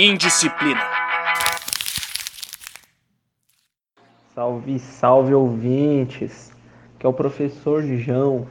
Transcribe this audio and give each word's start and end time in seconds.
Indisciplina. 0.00 0.80
Salve, 4.32 4.78
salve 4.78 5.34
ouvintes, 5.34 6.52
que 6.96 7.04
é 7.04 7.08
o 7.08 7.12
professor 7.12 7.82
João. 7.82 8.46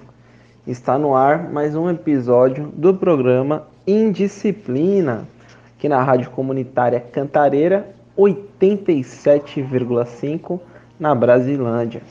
Está 0.68 1.00
no 1.00 1.16
ar 1.16 1.50
mais 1.50 1.74
um 1.74 1.90
episódio 1.90 2.68
do 2.76 2.94
programa 2.94 3.66
Indisciplina, 3.88 5.26
aqui 5.74 5.88
na 5.88 6.04
Rádio 6.04 6.30
Comunitária 6.32 7.00
Cantareira 7.00 7.96
87,5 8.18 10.60
na 11.00 11.16
Brasilândia. 11.16 12.02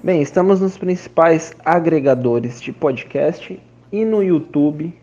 Bem, 0.00 0.22
estamos 0.22 0.60
nos 0.60 0.78
principais 0.78 1.52
agregadores 1.64 2.62
de 2.62 2.72
podcast 2.72 3.60
e 3.90 4.04
no 4.04 4.22
YouTube 4.22 4.96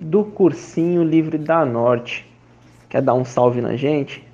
do 0.00 0.24
Cursinho 0.24 1.04
Livre 1.04 1.38
da 1.38 1.64
Norte. 1.64 2.26
Quer 2.88 3.02
dar 3.02 3.14
um 3.14 3.24
salve 3.24 3.60
na 3.60 3.76
gente? 3.76 4.24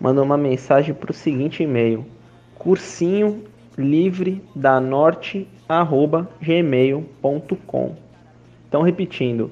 Manda 0.00 0.22
uma 0.22 0.36
mensagem 0.36 0.94
para 0.94 1.10
o 1.10 1.14
seguinte 1.14 1.62
e-mail: 1.62 2.04
cursinho 2.54 3.44
livre 3.78 4.42
da 4.54 4.80
norte 4.80 5.48
gmail.com. 6.40 7.96
Então 8.68 8.82
repetindo, 8.82 9.50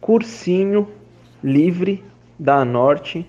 cursinho 0.00 0.88
livre 1.42 2.04
da 2.38 2.64
norte 2.64 3.26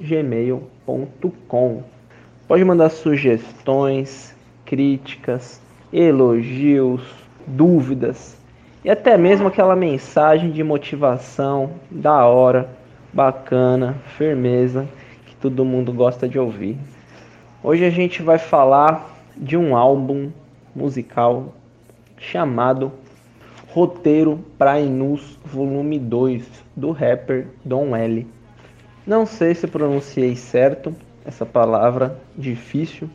gmail.com. 0.00 1.82
Pode 2.46 2.64
mandar 2.64 2.88
sugestões, 2.88 4.34
críticas, 4.64 5.60
elogios, 5.92 7.02
dúvidas 7.46 8.38
e 8.84 8.90
até 8.90 9.18
mesmo 9.18 9.48
aquela 9.48 9.76
mensagem 9.76 10.50
de 10.50 10.62
motivação 10.62 11.72
da 11.90 12.24
hora, 12.26 12.77
bacana, 13.12 13.94
firmeza 14.16 14.88
que 15.26 15.34
todo 15.36 15.64
mundo 15.64 15.92
gosta 15.92 16.28
de 16.28 16.38
ouvir. 16.38 16.76
Hoje 17.62 17.84
a 17.84 17.90
gente 17.90 18.22
vai 18.22 18.38
falar 18.38 19.16
de 19.36 19.56
um 19.56 19.76
álbum 19.76 20.30
musical 20.74 21.54
chamado 22.18 22.92
Roteiro 23.68 24.44
para 24.56 24.80
Inus 24.80 25.38
Volume 25.44 25.98
2 25.98 26.44
do 26.76 26.90
rapper 26.90 27.46
Don 27.64 27.94
L. 27.94 28.26
Não 29.06 29.26
sei 29.26 29.54
se 29.54 29.66
pronunciei 29.66 30.36
certo 30.36 30.94
essa 31.24 31.46
palavra 31.46 32.18
difícil, 32.36 33.08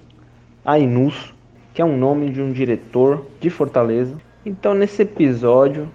Ainus 0.66 1.34
que 1.74 1.82
é 1.82 1.86
um 1.86 1.98
nome 1.98 2.30
de 2.30 2.42
um 2.42 2.52
diretor 2.52 3.26
de 3.40 3.50
Fortaleza. 3.50 4.16
Então, 4.46 4.74
nesse 4.74 5.02
episódio, 5.02 5.90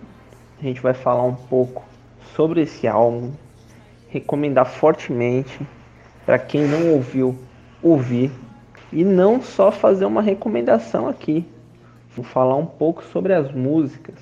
a 0.59 0.62
gente 0.62 0.81
vai 0.81 0.93
falar 0.93 1.23
um 1.23 1.35
pouco 1.35 1.85
sobre 2.35 2.62
esse 2.62 2.89
álbum, 2.89 3.31
recomendar 4.09 4.67
fortemente 4.67 5.61
para 6.25 6.39
quem 6.39 6.67
não 6.67 6.92
ouviu 6.92 7.39
ouvir 7.83 8.31
e 8.92 9.05
não 9.05 9.41
só 9.41 9.70
fazer 9.70 10.05
uma 10.05 10.23
recomendação 10.23 11.09
aqui. 11.09 11.45
Vou 12.15 12.25
falar 12.25 12.56
um 12.56 12.67
pouco 12.67 13.05
sobre 13.05 13.33
as 13.33 13.53
músicas, 13.53 14.17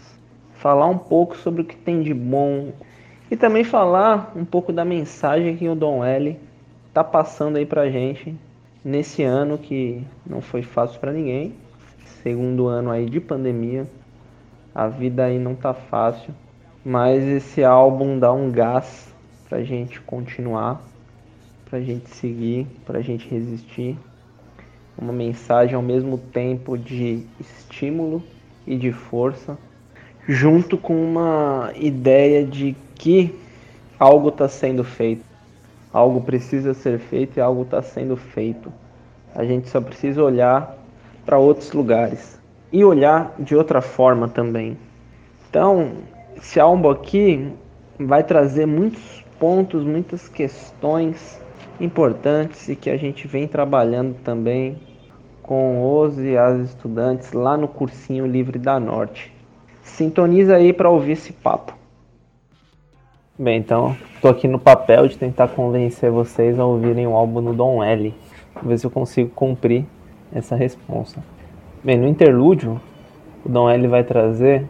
falar 0.54 0.86
um 0.86 0.98
pouco 0.98 1.36
sobre 1.36 1.62
o 1.62 1.64
que 1.64 1.76
tem 1.76 2.02
de 2.02 2.12
bom 2.12 2.72
e 3.30 3.36
também 3.36 3.64
falar 3.64 4.32
um 4.36 4.44
pouco 4.44 4.72
da 4.72 4.84
mensagem 4.84 5.56
que 5.56 5.68
o 5.68 5.74
Dom 5.74 6.04
L 6.04 6.38
tá 6.92 7.02
passando 7.02 7.56
aí 7.56 7.66
pra 7.66 7.90
gente 7.90 8.34
nesse 8.84 9.22
ano 9.22 9.58
que 9.58 10.04
não 10.24 10.40
foi 10.40 10.62
fácil 10.62 11.00
para 11.00 11.12
ninguém, 11.12 11.54
segundo 12.22 12.66
ano 12.68 12.90
aí 12.90 13.06
de 13.06 13.20
pandemia, 13.20 13.86
a 14.74 14.86
vida 14.86 15.24
aí 15.24 15.38
não 15.38 15.54
tá 15.54 15.74
fácil, 15.74 16.32
mas 16.84 17.24
esse 17.24 17.64
álbum 17.64 18.18
dá 18.18 18.32
um 18.32 18.50
gás 18.50 19.05
pra 19.48 19.62
gente 19.62 20.00
continuar, 20.00 20.82
pra 21.68 21.80
gente 21.80 22.08
seguir, 22.10 22.66
pra 22.84 23.00
gente 23.00 23.28
resistir. 23.28 23.96
Uma 24.98 25.12
mensagem 25.12 25.74
ao 25.74 25.82
mesmo 25.82 26.16
tempo 26.16 26.78
de 26.78 27.26
estímulo 27.38 28.22
e 28.66 28.76
de 28.76 28.92
força, 28.92 29.58
junto 30.26 30.78
com 30.78 30.94
uma 30.94 31.70
ideia 31.76 32.44
de 32.44 32.74
que 32.94 33.34
algo 33.98 34.30
está 34.30 34.48
sendo 34.48 34.82
feito 34.82 35.36
algo 35.96 36.20
precisa 36.20 36.74
ser 36.74 36.98
feito 36.98 37.38
e 37.38 37.40
algo 37.40 37.62
está 37.62 37.80
sendo 37.80 38.18
feito. 38.18 38.70
A 39.34 39.46
gente 39.46 39.66
só 39.70 39.80
precisa 39.80 40.22
olhar 40.22 40.76
para 41.24 41.38
outros 41.38 41.72
lugares 41.72 42.38
e 42.70 42.84
olhar 42.84 43.34
de 43.38 43.56
outra 43.56 43.80
forma 43.80 44.28
também. 44.28 44.76
Então, 45.48 45.92
esse 46.36 46.60
álbum 46.60 46.90
aqui 46.90 47.50
vai 47.98 48.22
trazer 48.22 48.66
muitos 48.66 49.24
pontos, 49.38 49.84
muitas 49.84 50.28
questões 50.28 51.40
importantes 51.80 52.68
e 52.68 52.76
que 52.76 52.90
a 52.90 52.96
gente 52.96 53.26
vem 53.26 53.46
trabalhando 53.46 54.14
também 54.22 54.76
com 55.42 56.00
os 56.00 56.18
e 56.18 56.36
as 56.36 56.70
estudantes 56.70 57.32
lá 57.32 57.56
no 57.56 57.68
cursinho 57.68 58.26
Livre 58.26 58.58
da 58.58 58.80
Norte. 58.80 59.32
Sintoniza 59.82 60.56
aí 60.56 60.72
para 60.72 60.90
ouvir 60.90 61.12
esse 61.12 61.32
papo. 61.32 61.74
Bem, 63.38 63.58
então 63.58 63.94
estou 64.14 64.30
aqui 64.30 64.48
no 64.48 64.58
papel 64.58 65.06
de 65.06 65.18
tentar 65.18 65.48
convencer 65.48 66.10
vocês 66.10 66.58
a 66.58 66.64
ouvirem 66.64 67.06
o 67.06 67.14
álbum 67.14 67.42
do 67.42 67.52
Dom 67.52 67.84
L. 67.84 68.14
Vou 68.54 68.64
ver 68.64 68.78
se 68.78 68.86
eu 68.86 68.90
consigo 68.90 69.30
cumprir 69.30 69.84
essa 70.32 70.56
resposta. 70.56 71.22
Bem, 71.84 71.98
no 71.98 72.08
interlúdio, 72.08 72.80
o 73.44 73.48
Dom 73.48 73.68
L 73.70 73.86
vai 73.86 74.02
trazer 74.02 74.66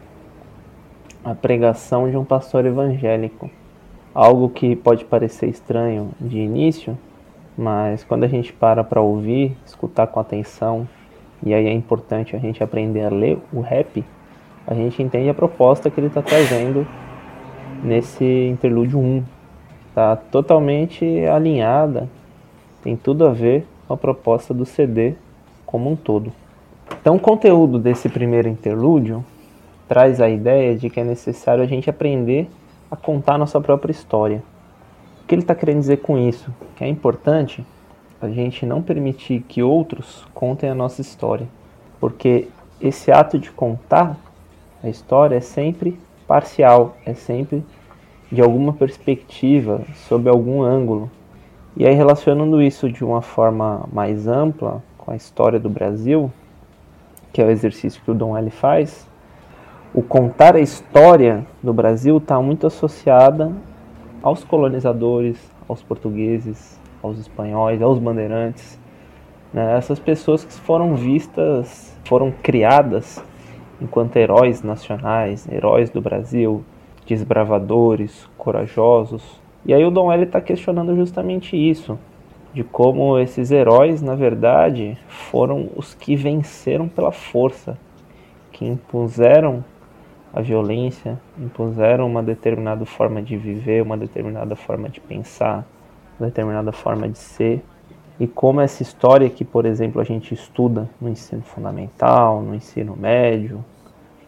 a 1.24 1.34
pregação 1.34 2.10
de 2.10 2.16
um 2.16 2.24
pastor 2.24 2.66
evangélico. 2.66 3.50
Algo 4.16 4.48
que 4.48 4.74
pode 4.74 5.04
parecer 5.04 5.46
estranho 5.46 6.08
de 6.18 6.38
início, 6.38 6.96
mas 7.54 8.02
quando 8.02 8.24
a 8.24 8.26
gente 8.26 8.50
para 8.50 8.82
para 8.82 8.98
ouvir, 8.98 9.54
escutar 9.66 10.06
com 10.06 10.18
atenção, 10.18 10.88
e 11.44 11.52
aí 11.52 11.66
é 11.66 11.72
importante 11.74 12.34
a 12.34 12.38
gente 12.38 12.64
aprender 12.64 13.02
a 13.02 13.10
ler 13.10 13.38
o 13.52 13.60
rap, 13.60 14.02
a 14.66 14.72
gente 14.72 15.02
entende 15.02 15.28
a 15.28 15.34
proposta 15.34 15.90
que 15.90 16.00
ele 16.00 16.06
está 16.06 16.22
trazendo 16.22 16.86
nesse 17.84 18.24
interlúdio 18.24 18.98
1. 18.98 19.22
Está 19.90 20.16
totalmente 20.16 21.04
alinhada, 21.26 22.08
tem 22.82 22.96
tudo 22.96 23.26
a 23.26 23.34
ver 23.34 23.66
com 23.86 23.92
a 23.92 23.98
proposta 23.98 24.54
do 24.54 24.64
CD 24.64 25.12
como 25.66 25.90
um 25.90 25.94
todo. 25.94 26.32
Então, 27.02 27.16
o 27.16 27.20
conteúdo 27.20 27.78
desse 27.78 28.08
primeiro 28.08 28.48
interlúdio 28.48 29.22
traz 29.86 30.22
a 30.22 30.28
ideia 30.30 30.74
de 30.74 30.88
que 30.88 31.00
é 31.00 31.04
necessário 31.04 31.62
a 31.62 31.66
gente 31.66 31.90
aprender 31.90 32.48
a 32.48 32.65
contar 32.94 33.38
nossa 33.38 33.60
própria 33.60 33.90
história. 33.90 34.42
O 35.22 35.26
que 35.26 35.34
ele 35.34 35.42
está 35.42 35.54
querendo 35.54 35.80
dizer 35.80 35.96
com 35.96 36.16
isso? 36.16 36.54
Que 36.76 36.84
é 36.84 36.88
importante 36.88 37.66
a 38.20 38.28
gente 38.28 38.64
não 38.64 38.80
permitir 38.80 39.40
que 39.48 39.62
outros 39.62 40.26
contem 40.32 40.70
a 40.70 40.74
nossa 40.74 41.00
história, 41.00 41.48
porque 41.98 42.48
esse 42.80 43.10
ato 43.10 43.38
de 43.38 43.50
contar 43.50 44.16
a 44.82 44.88
história 44.88 45.36
é 45.36 45.40
sempre 45.40 45.98
parcial, 46.26 46.96
é 47.04 47.14
sempre 47.14 47.64
de 48.30 48.42
alguma 48.42 48.72
perspectiva, 48.72 49.82
sob 49.94 50.28
algum 50.28 50.62
ângulo. 50.62 51.10
E 51.76 51.86
aí, 51.86 51.94
relacionando 51.94 52.60
isso 52.60 52.90
de 52.90 53.04
uma 53.04 53.22
forma 53.22 53.88
mais 53.92 54.26
ampla 54.26 54.82
com 54.96 55.10
a 55.10 55.16
história 55.16 55.60
do 55.60 55.68
Brasil, 55.68 56.32
que 57.32 57.40
é 57.40 57.44
o 57.44 57.50
exercício 57.50 58.00
que 58.02 58.10
o 58.10 58.14
Dom 58.14 58.36
L 58.36 58.50
faz, 58.50 59.06
o 59.96 60.02
contar 60.02 60.54
a 60.54 60.60
história 60.60 61.46
do 61.62 61.72
Brasil 61.72 62.18
está 62.18 62.38
muito 62.38 62.66
associada 62.66 63.50
aos 64.22 64.44
colonizadores, 64.44 65.38
aos 65.66 65.82
portugueses, 65.82 66.78
aos 67.02 67.18
espanhóis, 67.18 67.80
aos 67.80 67.98
bandeirantes, 67.98 68.78
né? 69.54 69.74
essas 69.78 69.98
pessoas 69.98 70.44
que 70.44 70.52
foram 70.52 70.96
vistas, 70.96 71.98
foram 72.04 72.30
criadas 72.30 73.24
enquanto 73.80 74.16
heróis 74.18 74.62
nacionais, 74.62 75.48
heróis 75.50 75.88
do 75.88 76.02
Brasil, 76.02 76.62
desbravadores, 77.06 78.28
corajosos. 78.36 79.40
E 79.64 79.72
aí 79.72 79.82
o 79.82 79.90
Dom 79.90 80.12
L 80.12 80.24
está 80.24 80.42
questionando 80.42 80.94
justamente 80.94 81.56
isso, 81.56 81.98
de 82.52 82.62
como 82.62 83.18
esses 83.18 83.50
heróis, 83.50 84.02
na 84.02 84.14
verdade, 84.14 84.98
foram 85.08 85.70
os 85.74 85.94
que 85.94 86.14
venceram 86.14 86.86
pela 86.86 87.12
força, 87.12 87.78
que 88.52 88.66
impuseram 88.66 89.64
a 90.36 90.42
violência, 90.42 91.18
impuseram 91.38 92.06
uma 92.06 92.22
determinada 92.22 92.84
forma 92.84 93.22
de 93.22 93.38
viver, 93.38 93.82
uma 93.82 93.96
determinada 93.96 94.54
forma 94.54 94.86
de 94.86 95.00
pensar, 95.00 95.66
uma 96.20 96.28
determinada 96.28 96.72
forma 96.72 97.08
de 97.08 97.16
ser. 97.16 97.64
E 98.20 98.26
como 98.26 98.60
essa 98.60 98.82
história 98.82 99.30
que, 99.30 99.46
por 99.46 99.64
exemplo, 99.64 99.98
a 99.98 100.04
gente 100.04 100.34
estuda 100.34 100.90
no 101.00 101.08
ensino 101.08 101.40
fundamental, 101.40 102.42
no 102.42 102.54
ensino 102.54 102.94
médio, 102.94 103.64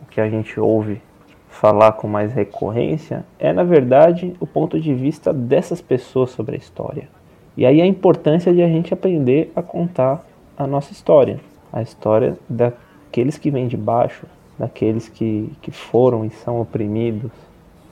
o 0.00 0.06
que 0.06 0.18
a 0.18 0.30
gente 0.30 0.58
ouve 0.58 1.02
falar 1.50 1.92
com 1.92 2.08
mais 2.08 2.32
recorrência, 2.32 3.22
é 3.38 3.52
na 3.52 3.62
verdade 3.62 4.32
o 4.40 4.46
ponto 4.46 4.80
de 4.80 4.94
vista 4.94 5.30
dessas 5.30 5.82
pessoas 5.82 6.30
sobre 6.30 6.54
a 6.54 6.58
história. 6.58 7.06
E 7.54 7.66
aí 7.66 7.82
a 7.82 7.86
importância 7.86 8.54
de 8.54 8.62
a 8.62 8.66
gente 8.66 8.94
aprender 8.94 9.52
a 9.54 9.60
contar 9.60 10.24
a 10.56 10.66
nossa 10.66 10.90
história, 10.90 11.38
a 11.70 11.82
história 11.82 12.38
daqueles 12.48 13.36
que 13.36 13.50
vêm 13.50 13.68
de 13.68 13.76
baixo, 13.76 14.26
daqueles 14.58 15.08
que, 15.08 15.50
que 15.62 15.70
foram 15.70 16.24
e 16.24 16.30
são 16.30 16.60
oprimidos, 16.60 17.30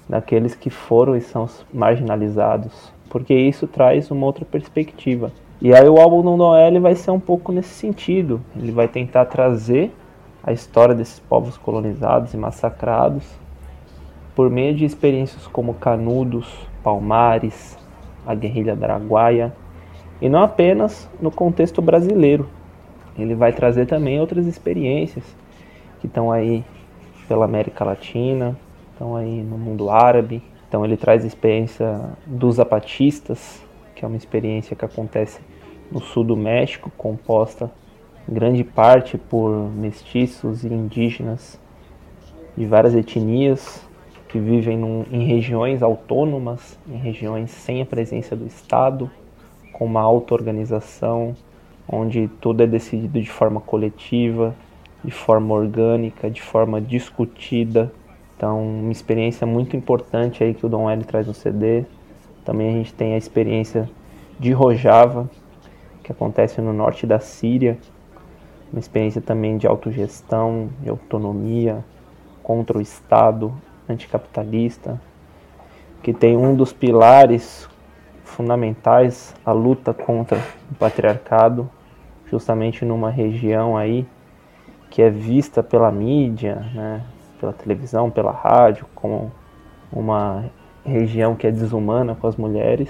daqueles 0.09 0.55
que 0.55 0.71
foram 0.71 1.17
e 1.17 1.21
são 1.21 1.49
marginalizados, 1.73 2.93
porque 3.09 3.35
isso 3.35 3.67
traz 3.67 4.11
uma 4.11 4.27
outra 4.27 4.45
perspectiva. 4.45 5.31
E 5.61 5.73
aí 5.73 5.89
o 5.89 5.99
álbum 5.99 6.23
do 6.23 6.37
Noel 6.37 6.81
vai 6.81 6.95
ser 6.95 7.11
um 7.11 7.21
pouco 7.21 7.51
nesse 7.51 7.71
sentido. 7.71 8.41
Ele 8.55 8.73
vai 8.73 8.89
tentar 8.89 9.25
trazer 9.25 9.91
a 10.43 10.53
história 10.53 10.95
desses 10.95 11.19
povos 11.19 11.57
colonizados 11.57 12.35
e 12.35 12.37
massacrados 12.37 13.25
por 14.35 14.51
meio 14.51 14.75
de 14.75 14.85
experiências 14.85 15.47
como 15.47 15.73
Canudos, 15.75 16.47
Palmares, 16.83 17.79
a 18.27 18.35
guerrilha 18.35 18.77
da 18.77 18.87
Araguaia, 18.87 19.53
e 20.21 20.29
não 20.29 20.43
apenas 20.43 21.09
no 21.21 21.31
contexto 21.31 21.81
brasileiro. 21.81 22.49
Ele 23.19 23.35
vai 23.35 23.53
trazer 23.53 23.87
também 23.87 24.21
outras 24.21 24.47
experiências 24.47 25.25
que 26.07 26.11
estão 26.11 26.31
aí 26.31 26.65
pela 27.27 27.45
América 27.45 27.85
Latina, 27.85 28.57
estão 28.93 29.17
aí 29.17 29.43
no 29.43 29.59
mundo 29.59 29.91
árabe. 29.91 30.43
Então 30.69 30.85
ele 30.85 30.97
traz 30.97 31.25
a 31.25 31.27
experiência 31.27 32.01
dos 32.25 32.57
zapatistas, 32.57 33.63
que 33.95 34.05
é 34.05 34.09
uma 34.09 34.17
experiência 34.17 34.77
que 34.77 34.85
acontece 34.85 35.41
no 35.91 36.01
sul 36.01 36.25
do 36.25 36.37
México, 36.37 36.91
composta 36.97 37.71
em 38.29 38.35
grande 38.35 38.65
parte 38.65 39.19
por 39.19 39.51
mestiços 39.71 40.65
e 40.65 40.69
indígenas 40.69 41.61
de 42.57 42.65
várias 42.67 42.95
etnias 42.95 43.85
que 44.29 44.39
vivem 44.39 44.77
num, 44.77 45.05
em 45.11 45.25
regiões 45.25 45.83
autônomas, 45.83 46.79
em 46.89 46.97
regiões 46.97 47.51
sem 47.51 47.81
a 47.83 47.87
presença 47.87 48.35
do 48.35 48.47
Estado, 48.47 49.11
com 49.73 49.85
uma 49.85 50.01
auto-organização, 50.01 51.35
onde 51.89 52.29
tudo 52.41 52.63
é 52.63 52.67
decidido 52.67 53.21
de 53.21 53.31
forma 53.31 53.61
coletiva, 53.61 54.55
de 55.07 55.13
forma 55.13 55.55
orgânica, 55.55 56.29
de 56.29 56.43
forma 56.43 56.81
discutida. 56.81 57.93
Então, 58.37 58.61
uma 58.61 58.91
experiência 58.91 59.47
muito 59.47 59.77
importante 59.77 60.43
aí 60.43 60.53
que 60.53 60.67
o 60.67 60.69
Dom 60.69 60.91
L 60.91 61.05
traz 61.05 61.29
no 61.29 61.33
CD. 61.33 61.85
Também 62.45 62.69
a 62.69 62.73
gente 62.73 62.93
tem 62.93 63.15
a 63.15 63.17
experiência 63.17 63.89
de 64.39 64.51
Rojava, 64.51 65.31
que 66.03 66.11
acontece 66.11 66.61
no 66.61 66.73
norte 66.73 67.07
da 67.07 67.21
Síria, 67.21 67.79
uma 68.73 68.81
experiência 68.81 69.21
também 69.21 69.57
de 69.57 69.67
autogestão, 69.67 70.71
de 70.83 70.91
autonomia 70.91 71.85
contra 72.43 72.77
o 72.77 72.81
Estado 72.81 73.55
anticapitalista, 73.89 75.01
que 76.03 76.13
tem 76.13 76.37
um 76.37 76.55
dos 76.55 76.73
pilares 76.73 77.69
fundamentais 78.25 79.35
a 79.45 79.53
luta 79.53 79.95
contra 79.95 80.39
o 80.71 80.75
patriarcado, 80.75 81.71
justamente 82.29 82.85
numa 82.85 83.09
região 83.09 83.77
aí 83.77 84.05
que 84.91 85.03
é 85.03 85.11
vista 85.11 85.63
pela 85.63 85.91
mídia, 85.91 86.67
né, 86.75 87.03
pela 87.39 87.53
televisão, 87.53 88.11
pela 88.11 88.33
rádio, 88.33 88.87
como 88.95 89.31
uma 89.93 90.45
região 90.85 91.35
que 91.35 91.47
é 91.47 91.51
desumana 91.51 92.15
com 92.15 92.27
as 92.27 92.37
mulheres. 92.37 92.89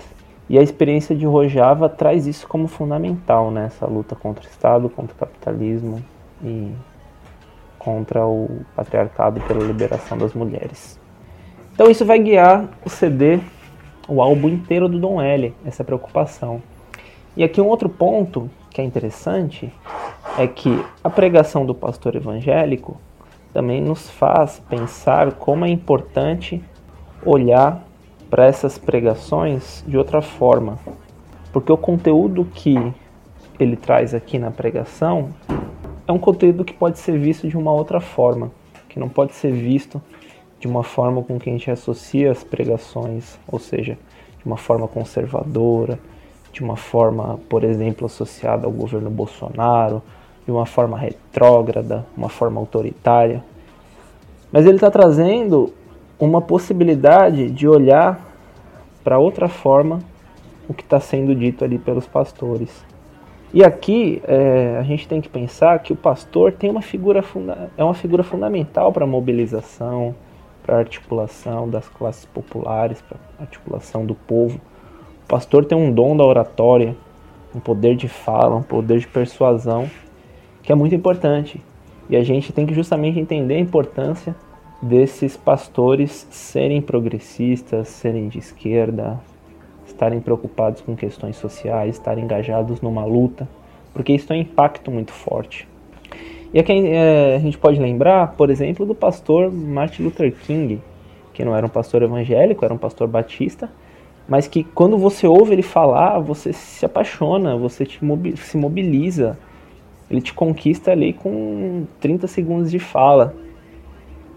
E 0.49 0.59
a 0.59 0.63
experiência 0.63 1.17
de 1.17 1.27
Rojava 1.27 1.89
traz 1.89 2.27
isso 2.27 2.47
como 2.47 2.69
fundamental, 2.69 3.51
né, 3.51 3.71
luta 3.83 4.15
contra 4.15 4.45
o 4.45 4.49
Estado, 4.49 4.89
contra 4.89 5.15
o 5.15 5.19
capitalismo 5.19 6.03
e 6.43 6.73
contra 7.79 8.27
o 8.27 8.61
patriarcado 8.75 9.41
pela 9.43 9.65
liberação 9.65 10.17
das 10.19 10.35
mulheres. 10.35 11.01
Então 11.73 11.91
isso 11.91 12.05
vai 12.05 12.19
guiar 12.19 12.69
o 12.85 12.89
CD, 12.89 13.41
o 14.09 14.23
álbum 14.23 14.49
inteiro 14.49 14.89
do 14.89 14.99
Dom 14.99 15.21
L, 15.21 15.55
essa 15.65 15.85
preocupação. 15.85 16.63
E 17.37 17.45
aqui 17.45 17.61
um 17.61 17.67
outro 17.67 17.89
ponto 17.89 18.51
que 18.71 18.81
é 18.81 18.85
interessante 18.85 19.73
é 20.39 20.47
que 20.47 20.85
a 21.03 21.11
pregação 21.11 21.65
do 21.65 21.75
pastor 21.75 22.17
evangélico 22.17 22.97
também 23.53 23.81
nos 23.81 24.11
faz 24.11 24.63
pensar 24.69 25.33
como 25.33 25.65
é 25.65 25.69
importante 25.69 26.63
olhar 27.25 27.83
para 28.29 28.45
essas 28.45 28.77
pregações 28.77 29.85
de 29.87 29.97
outra 29.97 30.21
forma. 30.21 30.79
Porque 31.53 31.73
o 31.73 31.77
conteúdo 31.77 32.45
que 32.45 32.93
ele 33.59 33.77
traz 33.77 34.15
aqui 34.15 34.39
na 34.39 34.51
pregação 34.51 35.31
é 36.07 36.13
um 36.13 36.19
conteúdo 36.19 36.65
que 36.65 36.75
pode 36.75 36.99
ser 36.99 37.19
visto 37.19 37.49
de 37.49 37.57
uma 37.57 37.73
outra 37.73 38.01
forma, 38.01 38.51
que 38.89 39.01
não 39.01 39.09
pode 39.09 39.35
ser 39.35 39.53
visto 39.53 40.01
de 40.61 40.67
uma 40.67 40.83
forma 40.83 41.23
com 41.23 41.39
que 41.39 41.49
a 41.49 41.53
gente 41.53 41.71
associa 41.71 42.31
as 42.31 42.45
pregações, 42.45 43.39
ou 43.47 43.59
seja, 43.59 43.99
de 44.39 44.45
uma 44.45 44.57
forma 44.57 44.87
conservadora, 44.87 45.99
de 46.53 46.63
uma 46.63 46.77
forma, 46.77 47.39
por 47.49 47.65
exemplo, 47.65 48.07
associada 48.07 48.67
ao 48.67 48.73
governo 48.73 49.11
Bolsonaro, 49.11 50.03
de 50.47 50.53
uma 50.53 50.65
forma 50.65 50.97
retrógrada, 50.97 52.07
uma 52.17 52.29
forma 52.29 52.59
autoritária. 52.61 53.45
Mas 54.51 54.65
ele 54.65 54.77
está 54.77 54.91
trazendo 54.91 55.75
uma 56.19 56.41
possibilidade 56.41 57.51
de 57.51 57.69
olhar 57.69 58.21
para 59.03 59.19
outra 59.19 59.49
forma 59.49 59.99
o 60.69 60.73
que 60.73 60.83
está 60.83 60.99
sendo 60.99 61.35
dito 61.35 61.65
ali 61.65 61.79
pelos 61.79 62.07
pastores. 62.07 62.85
E 63.53 63.65
aqui 63.65 64.23
é, 64.25 64.77
a 64.79 64.83
gente 64.83 65.07
tem 65.07 65.21
que 65.21 65.29
pensar 65.29 65.79
que 65.81 65.93
o 65.93 65.97
pastor 65.97 66.53
tem 66.53 66.71
uma 66.71 66.83
figura 66.83 67.25
é 67.77 67.85
uma 67.85 67.95
figura 67.95 68.23
fundamental 68.23 68.93
para 68.93 69.05
a 69.05 69.07
mobilização, 69.07 70.15
para 70.63 70.77
a 70.77 70.79
articulação 70.79 71.69
das 71.69 71.89
classes 71.89 72.25
populares, 72.25 73.01
para 73.03 73.19
a 73.39 73.43
articulação 73.43 74.05
do 74.05 74.15
povo. 74.15 74.61
O 75.25 75.29
pastor 75.29 75.65
tem 75.65 75.79
um 75.79 75.93
dom 75.93 76.17
da 76.17 76.25
oratória, 76.25 76.97
um 77.55 77.61
poder 77.61 77.97
de 77.97 78.09
fala, 78.09 78.57
um 78.57 78.63
poder 78.63 78.99
de 78.99 79.07
persuasão, 79.07 79.89
que 80.67 80.73
é 80.73 80.75
muito 80.75 80.97
importante. 80.97 81.61
E 82.11 82.17
a 82.17 82.25
gente 82.25 82.53
tem 82.53 82.67
que 82.67 82.75
justamente 82.75 83.21
entender 83.21 83.55
a 83.55 83.61
importância 83.61 84.35
desses 84.83 85.37
pastores 85.37 86.27
serem 86.29 86.83
progressistas, 86.83 87.89
serem 87.89 88.29
de 88.29 88.39
esquerda, 88.39 89.19
estarem 89.87 90.21
preocupados 90.21 90.83
com 90.83 90.97
questões 90.97 91.37
sociais, 91.37 91.95
estarem 91.95 92.25
engajados 92.25 92.81
numa 92.81 93.05
luta, 93.05 93.49
porque 93.95 94.13
isso 94.13 94.27
tem 94.27 94.39
um 94.39 94.43
impacto 94.43 94.91
muito 94.91 95.13
forte. 95.13 95.69
E 96.53 96.59
aqui 96.59 96.73
é, 96.73 97.37
a 97.37 97.39
gente 97.39 97.57
pode 97.57 97.81
lembrar, 97.81 98.33
por 98.33 98.51
exemplo, 98.51 98.85
do 98.85 98.95
pastor 98.95 99.51
Martin 99.53 100.03
Luther 100.03 100.35
King, 100.35 100.81
que 101.33 101.45
não 101.45 101.57
era 101.57 101.65
um 101.65 101.71
pastor 101.71 102.03
evangélico, 102.03 102.65
era 102.65 102.75
um 102.75 102.79
pastor 102.79 103.07
batista, 103.07 103.71
mas 104.29 104.49
que 104.49 104.65
quando 104.65 104.99
você 104.99 105.29
ouve 105.29 105.53
ele 105.53 105.63
falar, 105.63 106.19
você 106.19 106.53
se 106.53 106.85
apaixona, 106.85 107.57
você 107.57 107.87
mobi 108.03 108.37
se 108.37 108.57
mobiliza, 108.57 109.39
ele 110.11 110.21
te 110.21 110.33
conquista 110.33 110.93
ali 110.93 111.13
com 111.13 111.85
30 112.01 112.27
segundos 112.27 112.71
de 112.71 112.79
fala. 112.79 113.35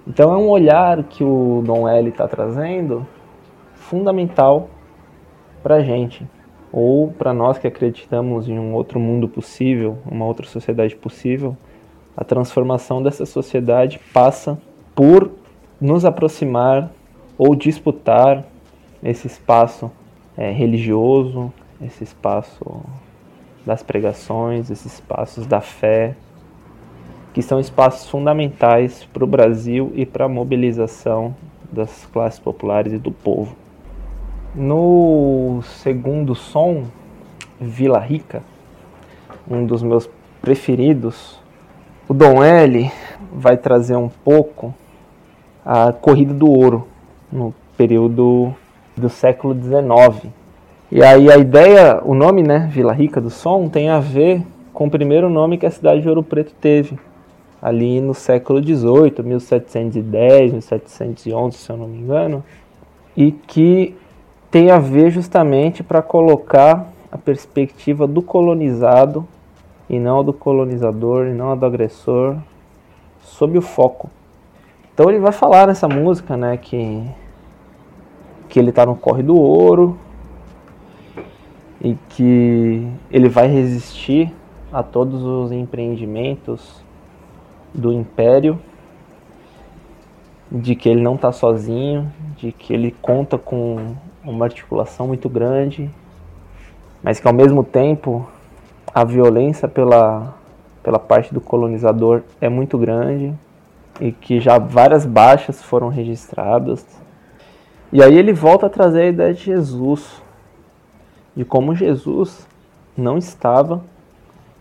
Então 0.07 0.33
é 0.33 0.37
um 0.37 0.49
olhar 0.49 1.03
que 1.03 1.23
o 1.23 1.61
Dom 1.65 1.87
L 1.87 2.09
está 2.09 2.27
trazendo 2.27 3.05
fundamental 3.73 4.69
para 5.61 5.75
a 5.75 5.81
gente, 5.81 6.25
ou 6.71 7.11
para 7.11 7.33
nós 7.33 7.57
que 7.57 7.67
acreditamos 7.67 8.47
em 8.47 8.57
um 8.57 8.73
outro 8.73 8.99
mundo 8.99 9.27
possível, 9.27 9.97
uma 10.09 10.25
outra 10.25 10.47
sociedade 10.47 10.95
possível. 10.95 11.55
A 12.15 12.23
transformação 12.23 13.01
dessa 13.01 13.25
sociedade 13.25 13.99
passa 14.13 14.59
por 14.95 15.31
nos 15.79 16.05
aproximar 16.05 16.91
ou 17.37 17.55
disputar 17.55 18.43
esse 19.03 19.27
espaço 19.27 19.91
é, 20.37 20.51
religioso, 20.51 21.53
esse 21.81 22.03
espaço 22.03 22.81
das 23.69 23.83
pregações, 23.83 24.71
esses 24.71 24.93
espaços 24.93 25.45
da 25.45 25.61
fé, 25.61 26.15
que 27.31 27.39
são 27.43 27.59
espaços 27.59 28.09
fundamentais 28.09 29.07
para 29.13 29.23
o 29.23 29.27
Brasil 29.27 29.91
e 29.93 30.07
para 30.07 30.25
a 30.25 30.27
mobilização 30.27 31.35
das 31.71 32.07
classes 32.07 32.39
populares 32.39 32.93
e 32.93 32.97
do 32.97 33.11
povo. 33.11 33.55
No 34.55 35.61
segundo 35.61 36.33
som, 36.33 36.85
Vila 37.61 37.99
Rica, 37.99 38.41
um 39.47 39.63
dos 39.63 39.83
meus 39.83 40.09
preferidos, 40.41 41.39
o 42.07 42.13
Dom 42.15 42.43
L 42.43 42.91
vai 43.31 43.55
trazer 43.55 43.95
um 43.95 44.09
pouco 44.09 44.73
a 45.63 45.93
corrida 45.93 46.33
do 46.33 46.49
ouro 46.49 46.87
no 47.31 47.53
período 47.77 48.51
do 48.97 49.09
século 49.09 49.53
XIX. 49.53 50.33
E 50.91 51.03
aí 51.03 51.31
a 51.31 51.37
ideia, 51.37 52.01
o 52.03 52.15
nome, 52.15 52.41
né, 52.41 52.67
Vila 52.71 52.91
Rica 52.91 53.21
do 53.21 53.29
Som, 53.29 53.69
tem 53.69 53.89
a 53.89 53.99
ver 53.99 54.41
com 54.73 54.87
o 54.87 54.89
primeiro 54.89 55.29
nome 55.29 55.59
que 55.59 55.65
a 55.67 55.69
cidade 55.69 56.01
de 56.01 56.09
Ouro 56.09 56.23
Preto 56.23 56.51
teve, 56.59 56.97
ali 57.61 58.01
no 58.01 58.15
século 58.15 58.59
XVIII, 58.59 59.23
1710, 59.23 60.51
1711, 60.51 61.57
se 61.57 61.69
eu 61.71 61.77
não 61.77 61.87
me 61.87 61.99
engano, 61.99 62.43
e 63.15 63.31
que 63.31 63.95
tem 64.49 64.71
a 64.71 64.79
ver 64.79 65.11
justamente 65.11 65.83
para 65.83 66.01
colocar 66.01 66.91
a 67.11 67.19
perspectiva 67.19 68.07
do 68.07 68.23
colonizado 68.23 69.27
e 69.87 69.99
não 69.99 70.23
do 70.23 70.33
colonizador 70.33 71.27
e 71.27 71.33
não 71.33 71.55
do 71.55 71.67
agressor 71.67 72.35
sob 73.21 73.59
o 73.59 73.61
foco. 73.61 74.09
Então 74.91 75.07
ele 75.07 75.19
vai 75.19 75.31
falar 75.31 75.67
nessa 75.67 75.87
música, 75.87 76.35
né, 76.35 76.57
que 76.57 77.03
que 78.47 78.57
ele 78.57 78.71
está 78.71 78.83
no 78.83 78.95
corre 78.95 79.21
do 79.21 79.37
ouro 79.37 79.95
e 81.81 81.95
que 82.09 82.87
ele 83.11 83.29
vai 83.29 83.47
resistir 83.47 84.33
a 84.71 84.83
todos 84.83 85.23
os 85.23 85.51
empreendimentos 85.51 86.83
do 87.73 87.91
império, 87.91 88.59
de 90.51 90.75
que 90.75 90.89
ele 90.89 91.01
não 91.01 91.15
está 91.15 91.31
sozinho, 91.31 92.11
de 92.35 92.51
que 92.51 92.73
ele 92.73 92.95
conta 93.01 93.37
com 93.37 93.95
uma 94.23 94.45
articulação 94.45 95.07
muito 95.07 95.29
grande, 95.29 95.89
mas 97.01 97.19
que 97.19 97.27
ao 97.27 97.33
mesmo 97.33 97.63
tempo 97.63 98.27
a 98.93 99.03
violência 99.03 99.67
pela, 99.67 100.35
pela 100.83 100.99
parte 100.99 101.33
do 101.33 101.39
colonizador 101.39 102.23
é 102.41 102.49
muito 102.49 102.77
grande 102.77 103.33
e 103.99 104.11
que 104.11 104.39
já 104.39 104.57
várias 104.57 105.05
baixas 105.05 105.61
foram 105.61 105.89
registradas. 105.89 106.85
E 107.91 108.03
aí 108.03 108.17
ele 108.17 108.33
volta 108.33 108.67
a 108.67 108.69
trazer 108.69 109.01
a 109.01 109.07
ideia 109.07 109.33
de 109.33 109.43
Jesus, 109.43 110.21
de 111.39 111.45
como 111.45 111.73
Jesus 111.73 112.45
não 112.97 113.17
estava 113.17 113.81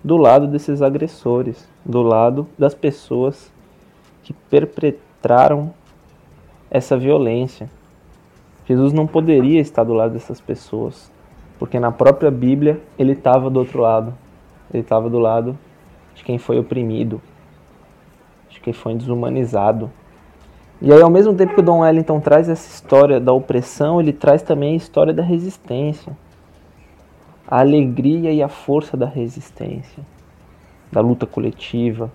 do 0.04 0.16
lado 0.16 0.46
desses 0.46 0.80
agressores, 0.80 1.68
do 1.84 2.02
lado 2.02 2.46
das 2.56 2.72
pessoas 2.72 3.52
que 4.22 4.32
perpetraram 4.32 5.74
essa 6.70 6.96
violência. 6.96 7.68
Jesus 8.64 8.92
não 8.92 9.08
poderia 9.08 9.60
estar 9.60 9.82
do 9.82 9.92
lado 9.92 10.12
dessas 10.12 10.40
pessoas, 10.40 11.10
porque 11.58 11.80
na 11.80 11.90
própria 11.90 12.30
Bíblia 12.30 12.80
ele 12.96 13.10
estava 13.10 13.50
do 13.50 13.58
outro 13.58 13.80
lado. 13.80 14.14
Ele 14.72 14.84
estava 14.84 15.10
do 15.10 15.18
lado 15.18 15.58
de 16.14 16.22
quem 16.22 16.38
foi 16.38 16.60
oprimido, 16.60 17.20
de 18.50 18.60
quem 18.60 18.72
foi 18.72 18.94
desumanizado. 18.94 19.90
E 20.80 20.92
aí, 20.92 21.02
ao 21.02 21.10
mesmo 21.10 21.34
tempo 21.34 21.54
que 21.54 21.60
o 21.60 21.64
Dom 21.64 21.80
Wellington 21.80 22.20
traz 22.20 22.48
essa 22.48 22.70
história 22.70 23.18
da 23.18 23.32
opressão, 23.32 24.00
ele 24.00 24.12
traz 24.12 24.42
também 24.42 24.74
a 24.74 24.76
história 24.76 25.12
da 25.12 25.24
resistência. 25.24 26.16
A 27.50 27.60
alegria 27.60 28.30
e 28.30 28.42
a 28.42 28.48
força 28.48 28.94
da 28.94 29.06
resistência, 29.06 30.04
da 30.92 31.00
luta 31.00 31.26
coletiva, 31.26 32.12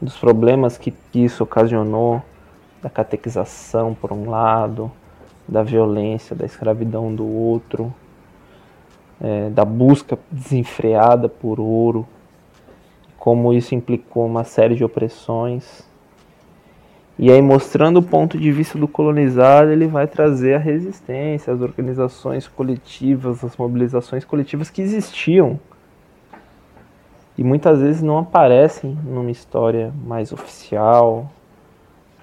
dos 0.00 0.16
problemas 0.16 0.78
que 0.78 0.94
isso 1.14 1.44
ocasionou, 1.44 2.22
da 2.82 2.88
catequização 2.88 3.94
por 3.94 4.12
um 4.12 4.30
lado, 4.30 4.90
da 5.46 5.62
violência, 5.62 6.34
da 6.34 6.46
escravidão 6.46 7.14
do 7.14 7.26
outro, 7.26 7.92
é, 9.20 9.50
da 9.50 9.66
busca 9.66 10.18
desenfreada 10.30 11.28
por 11.28 11.60
ouro, 11.60 12.06
como 13.18 13.52
isso 13.52 13.74
implicou 13.74 14.24
uma 14.24 14.44
série 14.44 14.74
de 14.74 14.84
opressões. 14.84 15.85
E 17.18 17.32
aí, 17.32 17.40
mostrando 17.40 18.00
o 18.00 18.02
ponto 18.02 18.38
de 18.38 18.52
vista 18.52 18.78
do 18.78 18.86
colonizado, 18.86 19.70
ele 19.70 19.86
vai 19.86 20.06
trazer 20.06 20.54
a 20.54 20.58
resistência, 20.58 21.52
as 21.52 21.62
organizações 21.62 22.46
coletivas, 22.46 23.42
as 23.42 23.56
mobilizações 23.56 24.24
coletivas 24.24 24.68
que 24.68 24.82
existiam 24.82 25.58
e 27.38 27.44
muitas 27.44 27.80
vezes 27.80 28.02
não 28.02 28.18
aparecem 28.18 28.96
numa 29.04 29.30
história 29.30 29.92
mais 30.06 30.32
oficial, 30.32 31.30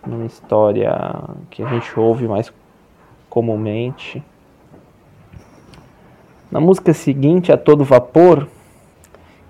numa 0.06 0.26
história 0.26 0.96
que 1.50 1.62
a 1.62 1.70
gente 1.70 2.00
ouve 2.00 2.28
mais 2.28 2.52
comumente. 3.30 4.24
Na 6.52 6.60
música 6.60 6.94
seguinte, 6.94 7.52
A 7.52 7.58
Todo 7.58 7.84
Vapor, 7.84 8.48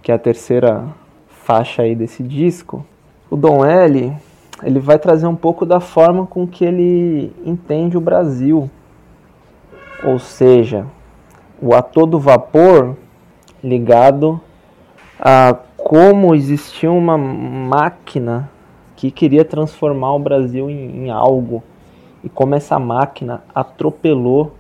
que 0.02 0.12
é 0.12 0.16
a 0.16 0.20
terceira 0.20 0.86
faixa 1.28 1.82
aí 1.82 1.96
desse 1.96 2.24
disco, 2.24 2.86
o 3.30 3.38
Dom 3.38 3.64
L 3.66 4.14
ele 4.63 4.79
vai 4.79 4.98
trazer 4.98 5.27
um 5.27 5.36
pouco 5.36 5.65
da 5.65 5.79
forma 5.79 6.25
com 6.25 6.48
que 6.48 6.63
ele 6.63 7.34
entende 7.46 7.98
o 7.98 8.01
Brasil. 8.01 8.70
Ou 10.03 10.20
seja, 10.20 10.86
o 11.62 11.74
A 11.74 11.82
Todo 11.82 12.20
Vapor 12.20 12.96
ligado 13.63 14.39
a 15.20 15.55
como 15.77 16.34
existia 16.34 16.91
uma 16.91 17.17
máquina 17.17 18.50
que 18.96 19.12
queria 19.12 19.43
transformar 19.43 20.13
o 20.13 20.20
Brasil 20.20 20.70
em, 20.70 21.05
em 21.05 21.10
algo 21.10 21.62
e 22.24 22.29
como 22.29 22.55
essa 22.55 22.79
máquina 22.79 23.43
atropelou 23.53 24.53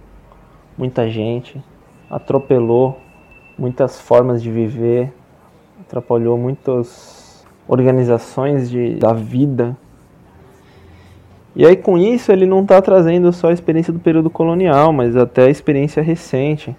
muita 0.77 1.09
gente, 1.09 1.63
atropelou 2.09 2.99
muitas 3.57 3.99
formas 4.01 4.43
de 4.43 4.51
viver, 4.51 5.13
atrapalhou 5.81 6.37
muitas 6.37 7.45
organizações 7.67 8.69
de, 8.69 8.95
da 8.95 9.13
vida. 9.13 9.77
E 11.55 11.65
aí 11.65 11.75
com 11.75 11.97
isso 11.97 12.31
ele 12.31 12.45
não 12.45 12.61
está 12.61 12.81
trazendo 12.81 13.31
só 13.31 13.49
a 13.49 13.53
experiência 13.53 13.93
do 13.93 13.99
período 13.99 14.29
colonial, 14.29 14.91
mas 14.91 15.15
até 15.15 15.43
a 15.43 15.49
experiência 15.49 16.01
recente. 16.01 16.75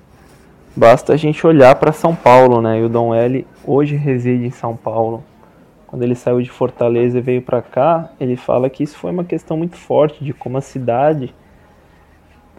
Basta 0.76 1.12
a 1.12 1.16
gente 1.16 1.46
olhar 1.46 1.74
para 1.76 1.92
São 1.92 2.14
Paulo, 2.14 2.60
né? 2.60 2.80
E 2.80 2.84
o 2.84 2.88
Dom 2.88 3.14
L 3.14 3.46
hoje 3.64 3.94
reside 3.94 4.46
em 4.46 4.50
São 4.50 4.76
Paulo 4.76 5.22
quando 5.94 6.02
ele 6.02 6.16
saiu 6.16 6.42
de 6.42 6.50
Fortaleza 6.50 7.18
e 7.18 7.20
veio 7.20 7.40
para 7.40 7.62
cá, 7.62 8.10
ele 8.18 8.34
fala 8.34 8.68
que 8.68 8.82
isso 8.82 8.98
foi 8.98 9.12
uma 9.12 9.22
questão 9.22 9.56
muito 9.56 9.76
forte 9.76 10.24
de 10.24 10.32
como 10.32 10.58
a 10.58 10.60
cidade, 10.60 11.32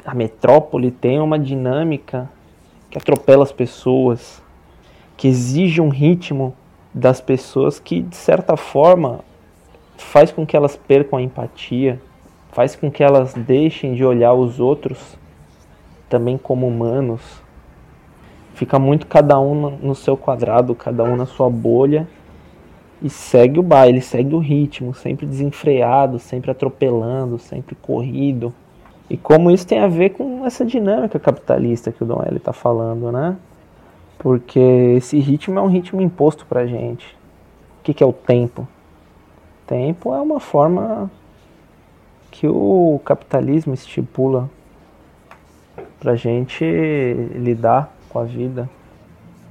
a 0.06 0.16
metrópole 0.16 0.90
tem 0.90 1.20
uma 1.20 1.38
dinâmica 1.38 2.30
que 2.90 2.98
atropela 2.98 3.44
as 3.44 3.52
pessoas, 3.52 4.42
que 5.18 5.28
exige 5.28 5.82
um 5.82 5.90
ritmo 5.90 6.56
das 6.94 7.20
pessoas 7.20 7.78
que 7.78 8.02
de 8.02 8.16
certa 8.16 8.56
forma 8.56 9.20
faz 9.98 10.32
com 10.32 10.46
que 10.46 10.56
elas 10.56 10.76
percam 10.76 11.20
a 11.20 11.22
empatia, 11.22 12.02
faz 12.52 12.76
com 12.76 12.90
que 12.90 13.04
elas 13.04 13.34
deixem 13.34 13.94
de 13.94 14.04
olhar 14.04 14.34
os 14.34 14.60
outros 14.60 15.18
também 16.10 16.38
como 16.38 16.68
humanos. 16.68 17.22
Fica 18.54 18.80
muito 18.80 19.08
cada 19.08 19.40
um 19.40 19.72
no 19.72 19.94
seu 19.94 20.16
quadrado, 20.16 20.74
cada 20.74 21.04
um 21.04 21.16
na 21.16 21.26
sua 21.26 21.50
bolha 21.50 22.08
e 23.02 23.10
segue 23.10 23.60
o 23.60 23.64
baile, 23.64 24.02
segue 24.02 24.34
o 24.34 24.40
ritmo, 24.40 24.94
sempre 24.94 25.26
desenfreado, 25.26 26.18
sempre 26.18 26.50
atropelando, 26.52 27.38
sempre 27.38 27.76
corrido. 27.76 28.54
E 29.10 29.18
como 29.18 29.52
isso 29.52 29.68
tem 29.68 29.80
a 29.80 29.88
ver 29.88 30.12
com 30.12 30.46
essa 30.46 30.66
dinâmica 30.66 31.20
capitalista 31.20 31.92
que 31.92 32.04
o 32.04 32.06
Dom 32.06 32.24
L 32.26 32.38
está 32.38 32.54
falando, 32.54 33.12
né? 33.12 33.36
Porque 34.18 34.60
esse 34.98 35.20
ritmo 35.20 35.60
é 35.60 35.62
um 35.62 35.68
ritmo 35.68 36.02
imposto 36.02 36.46
pra 36.46 36.66
gente. 36.66 37.06
O 37.80 37.84
que, 37.84 37.94
que 37.94 38.04
é 38.04 38.08
o 38.08 38.14
tempo? 38.14 38.68
Tempo 39.68 40.14
é 40.14 40.22
uma 40.22 40.40
forma 40.40 41.10
que 42.30 42.48
o 42.48 43.00
capitalismo 43.04 43.74
estipula 43.74 44.50
pra 46.00 46.16
gente 46.16 46.64
lidar 47.36 47.94
com 48.10 48.20
a 48.20 48.24
vida. 48.24 48.70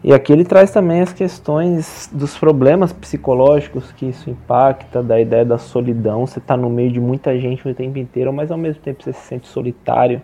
E 0.05 0.13
aqui 0.13 0.33
ele 0.33 0.45
traz 0.45 0.71
também 0.71 1.01
as 1.01 1.15
questões 1.15 2.11
dos 2.13 2.37
problemas 2.37 2.93
psicológicos 2.93 3.91
que 3.93 4.07
isso 4.07 4.29
impacta, 4.29 5.03
da 5.03 5.19
ideia 5.19 5.47
da 5.47 5.57
solidão. 5.57 6.27
Você 6.27 6.39
está 6.39 6.57
no 6.57 6.69
meio 6.69 6.93
de 6.93 7.01
muita 7.01 7.39
gente 7.41 7.67
o 7.67 7.75
tempo 7.75 7.99
inteiro, 7.99 8.31
mas 8.31 8.51
ao 8.51 8.59
mesmo 8.59 8.83
tempo 8.83 9.03
você 9.03 9.15
se 9.15 9.27
sente 9.27 9.49
solitário, 9.49 10.21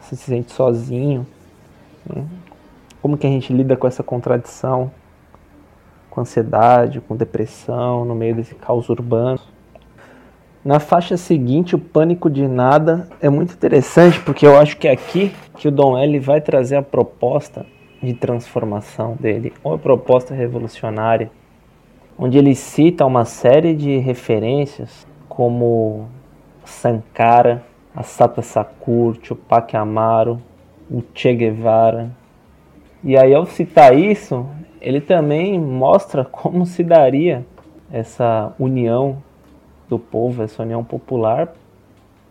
você 0.00 0.16
se 0.16 0.24
sente 0.24 0.50
sozinho. 0.52 1.26
Né? 2.08 2.24
Como 3.02 3.18
que 3.18 3.26
a 3.26 3.30
gente 3.30 3.52
lida 3.52 3.76
com 3.76 3.86
essa 3.86 4.02
contradição? 4.02 4.90
Com 6.20 6.22
ansiedade, 6.22 7.00
com 7.00 7.16
depressão, 7.16 8.04
no 8.04 8.14
meio 8.14 8.34
desse 8.34 8.54
caos 8.54 8.90
urbano. 8.90 9.40
Na 10.62 10.78
faixa 10.78 11.16
seguinte, 11.16 11.74
o 11.74 11.78
pânico 11.78 12.28
de 12.28 12.46
nada 12.46 13.08
é 13.22 13.30
muito 13.30 13.54
interessante, 13.54 14.20
porque 14.20 14.46
eu 14.46 14.58
acho 14.58 14.76
que 14.76 14.86
é 14.86 14.92
aqui 14.92 15.32
que 15.56 15.66
o 15.66 15.70
Dom 15.70 15.96
L 15.96 16.18
vai 16.18 16.42
trazer 16.42 16.76
a 16.76 16.82
proposta 16.82 17.64
de 18.02 18.12
transformação 18.12 19.16
dele, 19.18 19.54
uma 19.64 19.78
proposta 19.78 20.34
revolucionária, 20.34 21.30
onde 22.18 22.36
ele 22.36 22.54
cita 22.54 23.06
uma 23.06 23.24
série 23.24 23.74
de 23.74 23.96
referências 23.96 25.06
como 25.26 26.06
Sankara, 26.66 27.64
Asata 27.96 28.42
Sakur, 28.42 29.16
Tupac 29.16 29.74
Amaro, 29.74 30.38
o 30.90 31.02
Che 31.14 31.32
Guevara. 31.32 32.10
E 33.02 33.16
aí 33.16 33.34
ao 33.34 33.46
citar 33.46 33.96
isso, 33.96 34.46
ele 34.80 35.00
também 35.00 35.58
mostra 35.58 36.24
como 36.26 36.66
se 36.66 36.84
daria 36.84 37.44
essa 37.92 38.54
união 38.58 39.22
do 39.88 39.98
povo, 39.98 40.42
essa 40.42 40.62
união 40.62 40.84
popular 40.84 41.52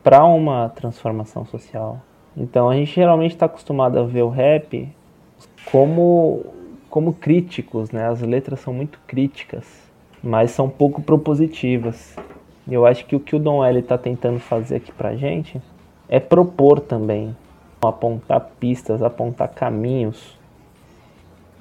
para 0.03 0.23
uma 0.25 0.69
transformação 0.69 1.45
social. 1.45 1.99
Então 2.35 2.69
a 2.69 2.75
gente 2.75 2.93
geralmente 2.93 3.31
está 3.31 3.47
acostumado 3.47 3.99
a 3.99 4.03
ver 4.03 4.21
o 4.21 4.29
rap 4.29 4.87
como, 5.71 6.45
como 6.89 7.13
críticos, 7.13 7.91
né? 7.91 8.07
As 8.07 8.21
letras 8.21 8.61
são 8.61 8.73
muito 8.73 8.99
críticas, 9.05 9.65
mas 10.23 10.51
são 10.51 10.69
pouco 10.69 11.01
propositivas. 11.01 12.15
Eu 12.67 12.85
acho 12.85 13.05
que 13.05 13.15
o 13.15 13.19
que 13.19 13.35
o 13.35 13.39
Dom 13.39 13.65
L 13.65 13.79
está 13.79 13.97
tentando 13.97 14.39
fazer 14.39 14.77
aqui 14.77 14.91
pra 14.91 15.15
gente 15.15 15.61
é 16.07 16.19
propor 16.19 16.79
também, 16.79 17.35
apontar 17.81 18.51
pistas, 18.59 19.03
apontar 19.03 19.49
caminhos. 19.49 20.38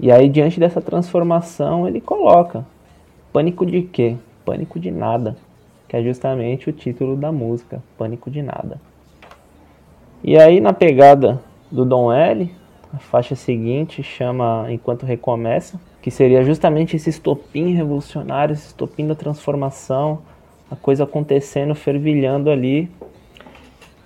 E 0.00 0.12
aí 0.12 0.28
diante 0.28 0.60
dessa 0.60 0.80
transformação 0.80 1.86
ele 1.88 2.00
coloca 2.00 2.64
pânico 3.32 3.66
de 3.66 3.82
quê? 3.82 4.16
Pânico 4.44 4.78
de 4.78 4.90
nada, 4.90 5.36
que 5.88 5.96
é 5.96 6.02
justamente 6.02 6.70
o 6.70 6.72
título 6.72 7.16
da 7.16 7.32
música, 7.32 7.82
Pânico 7.96 8.30
de 8.30 8.42
nada. 8.42 8.80
E 10.22 10.38
aí 10.38 10.60
na 10.60 10.72
pegada 10.72 11.40
do 11.70 11.84
Dom 11.84 12.12
L, 12.12 12.50
a 12.92 12.98
faixa 12.98 13.34
seguinte 13.34 14.02
chama 14.02 14.66
Enquanto 14.70 15.04
Recomeça, 15.04 15.80
que 16.00 16.10
seria 16.10 16.42
justamente 16.42 16.96
esse 16.96 17.10
estopim 17.10 17.74
revolucionário, 17.74 18.52
esse 18.52 18.68
estopim 18.68 19.06
da 19.06 19.14
transformação, 19.14 20.20
a 20.70 20.76
coisa 20.76 21.04
acontecendo, 21.04 21.74
fervilhando 21.74 22.50
ali. 22.50 22.90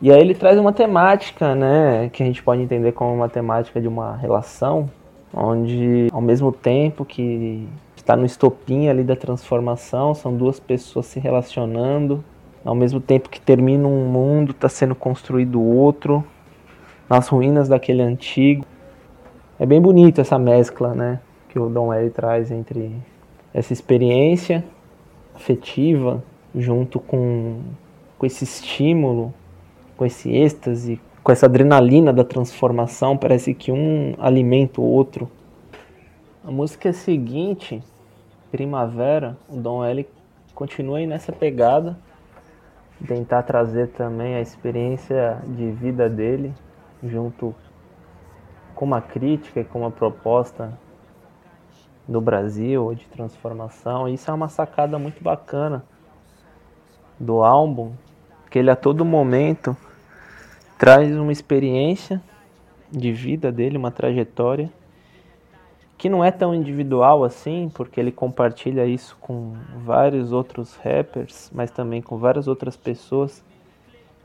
E 0.00 0.10
aí 0.10 0.20
ele 0.20 0.34
traz 0.34 0.58
uma 0.58 0.72
temática, 0.72 1.54
né, 1.54 2.10
que 2.12 2.22
a 2.22 2.26
gente 2.26 2.42
pode 2.42 2.60
entender 2.60 2.92
como 2.92 3.14
uma 3.14 3.28
temática 3.28 3.80
de 3.80 3.86
uma 3.86 4.16
relação, 4.16 4.90
onde 5.32 6.08
ao 6.12 6.20
mesmo 6.20 6.52
tempo 6.52 7.04
que 7.04 7.66
está 7.96 8.16
no 8.16 8.24
estopim 8.24 8.88
ali 8.88 9.02
da 9.04 9.16
transformação, 9.16 10.14
são 10.14 10.36
duas 10.36 10.58
pessoas 10.58 11.06
se 11.06 11.20
relacionando, 11.20 12.24
ao 12.64 12.74
mesmo 12.74 13.00
tempo 13.00 13.28
que 13.28 13.40
termina 13.40 13.86
um 13.86 14.06
mundo, 14.06 14.52
está 14.52 14.68
sendo 14.68 14.94
construído 14.94 15.60
outro, 15.62 16.24
nas 17.08 17.28
ruínas 17.28 17.68
daquele 17.68 18.02
antigo. 18.02 18.64
É 19.58 19.66
bem 19.66 19.80
bonito 19.80 20.20
essa 20.20 20.38
mescla, 20.38 20.94
né, 20.94 21.20
que 21.48 21.58
o 21.58 21.68
Dom 21.68 21.92
L 21.92 22.10
traz 22.10 22.50
entre 22.50 22.92
essa 23.54 23.72
experiência 23.72 24.64
afetiva 25.34 26.22
junto 26.54 26.98
com, 26.98 27.60
com 28.18 28.26
esse 28.26 28.44
estímulo 28.44 29.32
com 30.02 30.06
esse 30.06 30.34
êxtase, 30.34 31.00
com 31.22 31.30
essa 31.30 31.46
adrenalina 31.46 32.12
da 32.12 32.24
transformação, 32.24 33.16
parece 33.16 33.54
que 33.54 33.70
um 33.70 34.14
alimenta 34.18 34.80
o 34.80 34.84
outro. 34.84 35.30
A 36.44 36.50
música 36.50 36.92
seguinte, 36.92 37.80
Primavera, 38.50 39.36
o 39.48 39.56
Dom 39.56 39.84
L 39.84 40.08
continua 40.54 40.98
aí 40.98 41.06
nessa 41.06 41.32
pegada, 41.32 41.96
tentar 43.06 43.42
trazer 43.44 43.88
também 43.88 44.34
a 44.34 44.40
experiência 44.40 45.40
de 45.46 45.70
vida 45.70 46.08
dele, 46.08 46.52
junto 47.02 47.54
com 48.74 48.84
uma 48.84 49.00
crítica 49.00 49.60
e 49.60 49.64
com 49.64 49.80
uma 49.80 49.90
proposta 49.90 50.76
do 52.06 52.20
Brasil 52.20 52.94
de 52.94 53.06
transformação. 53.06 54.08
Isso 54.08 54.28
é 54.28 54.34
uma 54.34 54.48
sacada 54.48 54.98
muito 54.98 55.22
bacana 55.22 55.84
do 57.18 57.44
álbum, 57.44 57.92
que 58.50 58.58
ele 58.58 58.70
a 58.70 58.76
todo 58.76 59.04
momento 59.04 59.76
traz 60.82 61.16
uma 61.16 61.30
experiência 61.30 62.20
de 62.90 63.12
vida 63.12 63.52
dele, 63.52 63.78
uma 63.78 63.92
trajetória 63.92 64.68
que 65.96 66.08
não 66.08 66.24
é 66.24 66.32
tão 66.32 66.52
individual 66.52 67.22
assim, 67.22 67.70
porque 67.72 68.00
ele 68.00 68.10
compartilha 68.10 68.84
isso 68.84 69.16
com 69.20 69.54
vários 69.84 70.32
outros 70.32 70.74
rappers, 70.74 71.48
mas 71.54 71.70
também 71.70 72.02
com 72.02 72.18
várias 72.18 72.48
outras 72.48 72.76
pessoas 72.76 73.44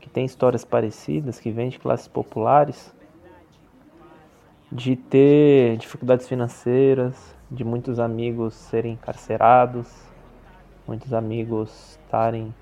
que 0.00 0.10
têm 0.10 0.24
histórias 0.24 0.64
parecidas, 0.64 1.38
que 1.38 1.52
vêm 1.52 1.68
de 1.68 1.78
classes 1.78 2.08
populares, 2.08 2.92
de 4.72 4.96
ter 4.96 5.76
dificuldades 5.76 6.26
financeiras, 6.26 7.36
de 7.48 7.62
muitos 7.62 8.00
amigos 8.00 8.54
serem 8.54 8.94
encarcerados, 8.94 9.88
muitos 10.88 11.12
amigos 11.12 11.96
estarem 12.04 12.52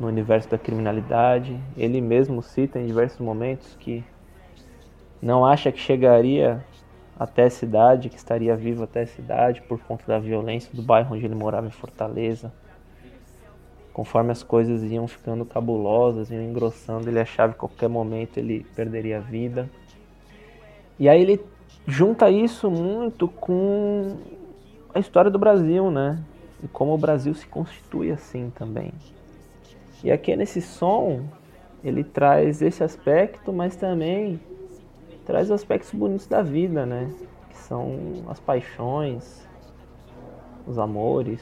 no 0.00 0.08
universo 0.08 0.48
da 0.48 0.58
criminalidade. 0.58 1.60
Ele 1.76 2.00
mesmo 2.00 2.42
cita 2.42 2.80
em 2.80 2.86
diversos 2.86 3.20
momentos 3.20 3.76
que 3.78 4.02
não 5.20 5.44
acha 5.44 5.70
que 5.70 5.78
chegaria 5.78 6.64
até 7.18 7.44
a 7.44 7.50
cidade, 7.50 8.08
que 8.08 8.16
estaria 8.16 8.56
vivo 8.56 8.82
até 8.82 9.02
a 9.02 9.06
cidade 9.06 9.60
por 9.60 9.78
conta 9.80 10.04
da 10.06 10.18
violência 10.18 10.70
do 10.72 10.82
bairro 10.82 11.14
onde 11.14 11.26
ele 11.26 11.34
morava 11.34 11.66
em 11.66 11.70
Fortaleza. 11.70 12.50
Conforme 13.92 14.32
as 14.32 14.42
coisas 14.42 14.82
iam 14.84 15.06
ficando 15.06 15.44
cabulosas, 15.44 16.30
iam 16.30 16.42
engrossando, 16.42 17.10
ele 17.10 17.20
achava 17.20 17.52
que 17.52 17.58
a 17.58 17.60
qualquer 17.60 17.88
momento 17.88 18.38
ele 18.38 18.64
perderia 18.74 19.18
a 19.18 19.20
vida. 19.20 19.68
E 20.98 21.08
aí 21.08 21.20
ele 21.20 21.44
junta 21.86 22.30
isso 22.30 22.70
muito 22.70 23.28
com 23.28 24.16
a 24.94 24.98
história 24.98 25.30
do 25.30 25.38
Brasil, 25.38 25.90
né? 25.90 26.18
E 26.62 26.68
como 26.68 26.94
o 26.94 26.98
Brasil 26.98 27.34
se 27.34 27.46
constitui 27.46 28.10
assim 28.10 28.50
também. 28.50 28.92
E 30.02 30.10
aqui 30.10 30.34
nesse 30.34 30.62
som, 30.62 31.24
ele 31.84 32.02
traz 32.02 32.62
esse 32.62 32.82
aspecto, 32.82 33.52
mas 33.52 33.76
também 33.76 34.40
traz 35.26 35.50
aspectos 35.50 35.92
bonitos 35.92 36.26
da 36.26 36.42
vida, 36.42 36.86
né? 36.86 37.10
Que 37.50 37.56
são 37.56 38.24
as 38.28 38.40
paixões, 38.40 39.46
os 40.66 40.78
amores, 40.78 41.40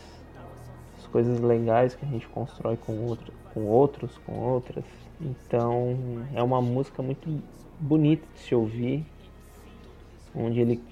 as 0.98 1.06
coisas 1.06 1.40
legais 1.40 1.94
que 1.94 2.04
a 2.04 2.08
gente 2.08 2.26
constrói 2.28 2.76
com, 2.76 3.06
outro, 3.06 3.32
com 3.54 3.66
outros, 3.66 4.18
com 4.18 4.38
outras. 4.38 4.84
Então 5.20 5.96
é 6.34 6.42
uma 6.42 6.60
música 6.60 7.02
muito 7.02 7.42
bonita 7.78 8.26
de 8.34 8.40
se 8.40 8.54
ouvir, 8.54 9.06
onde 10.34 10.60
ele 10.60 10.82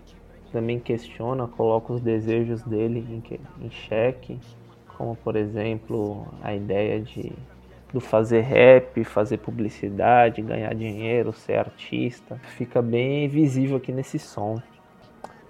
também 0.53 0.79
questiona, 0.79 1.47
coloca 1.49 1.93
os 1.93 2.01
desejos 2.01 2.63
dele 2.63 3.05
em, 3.11 3.67
em 3.67 3.71
xeque, 3.71 4.39
como 4.97 5.17
por 5.17 5.37
exemplo 5.37 6.27
a 6.43 6.55
ideia 6.55 7.01
de 7.01 7.33
do 7.93 8.01
fazer 8.01 8.41
rap, 8.41 9.03
fazer 9.05 9.39
publicidade, 9.39 10.43
ganhar 10.43 10.75
dinheiro, 10.75 11.33
ser 11.33 11.59
artista. 11.59 12.37
Fica 12.57 12.83
bem 12.83 13.29
visível 13.29 13.77
aqui 13.77 13.93
nesse 13.93 14.19
som. 14.19 14.61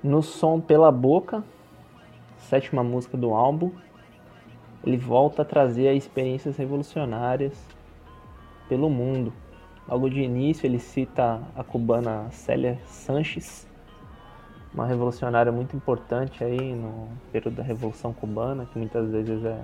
No 0.03 0.23
som 0.23 0.61
Pela 0.61 0.93
Boca, 0.93 1.43
sétima 2.39 2.85
música 2.85 3.17
do 3.17 3.35
álbum, 3.35 3.73
ele 4.85 4.97
volta 4.97 5.43
a 5.43 5.45
trazer 5.45 5.93
experiências 5.95 6.57
revolucionárias 6.57 7.59
pelo 8.69 8.89
mundo. 8.89 9.33
Logo 9.89 10.09
de 10.09 10.21
início 10.21 10.67
ele 10.67 10.79
cita 10.79 11.41
a 11.57 11.65
cubana 11.65 12.29
Célia 12.31 12.79
Sanches, 12.87 13.67
uma 14.77 14.87
revolucionária 14.87 15.51
muito 15.51 15.75
importante 15.75 16.45
aí 16.45 16.75
no 16.75 17.09
período 17.33 17.57
da 17.57 17.63
Revolução 17.63 18.13
Cubana, 18.13 18.67
que 18.67 18.79
muitas 18.79 19.11
vezes 19.11 19.43
é 19.43 19.59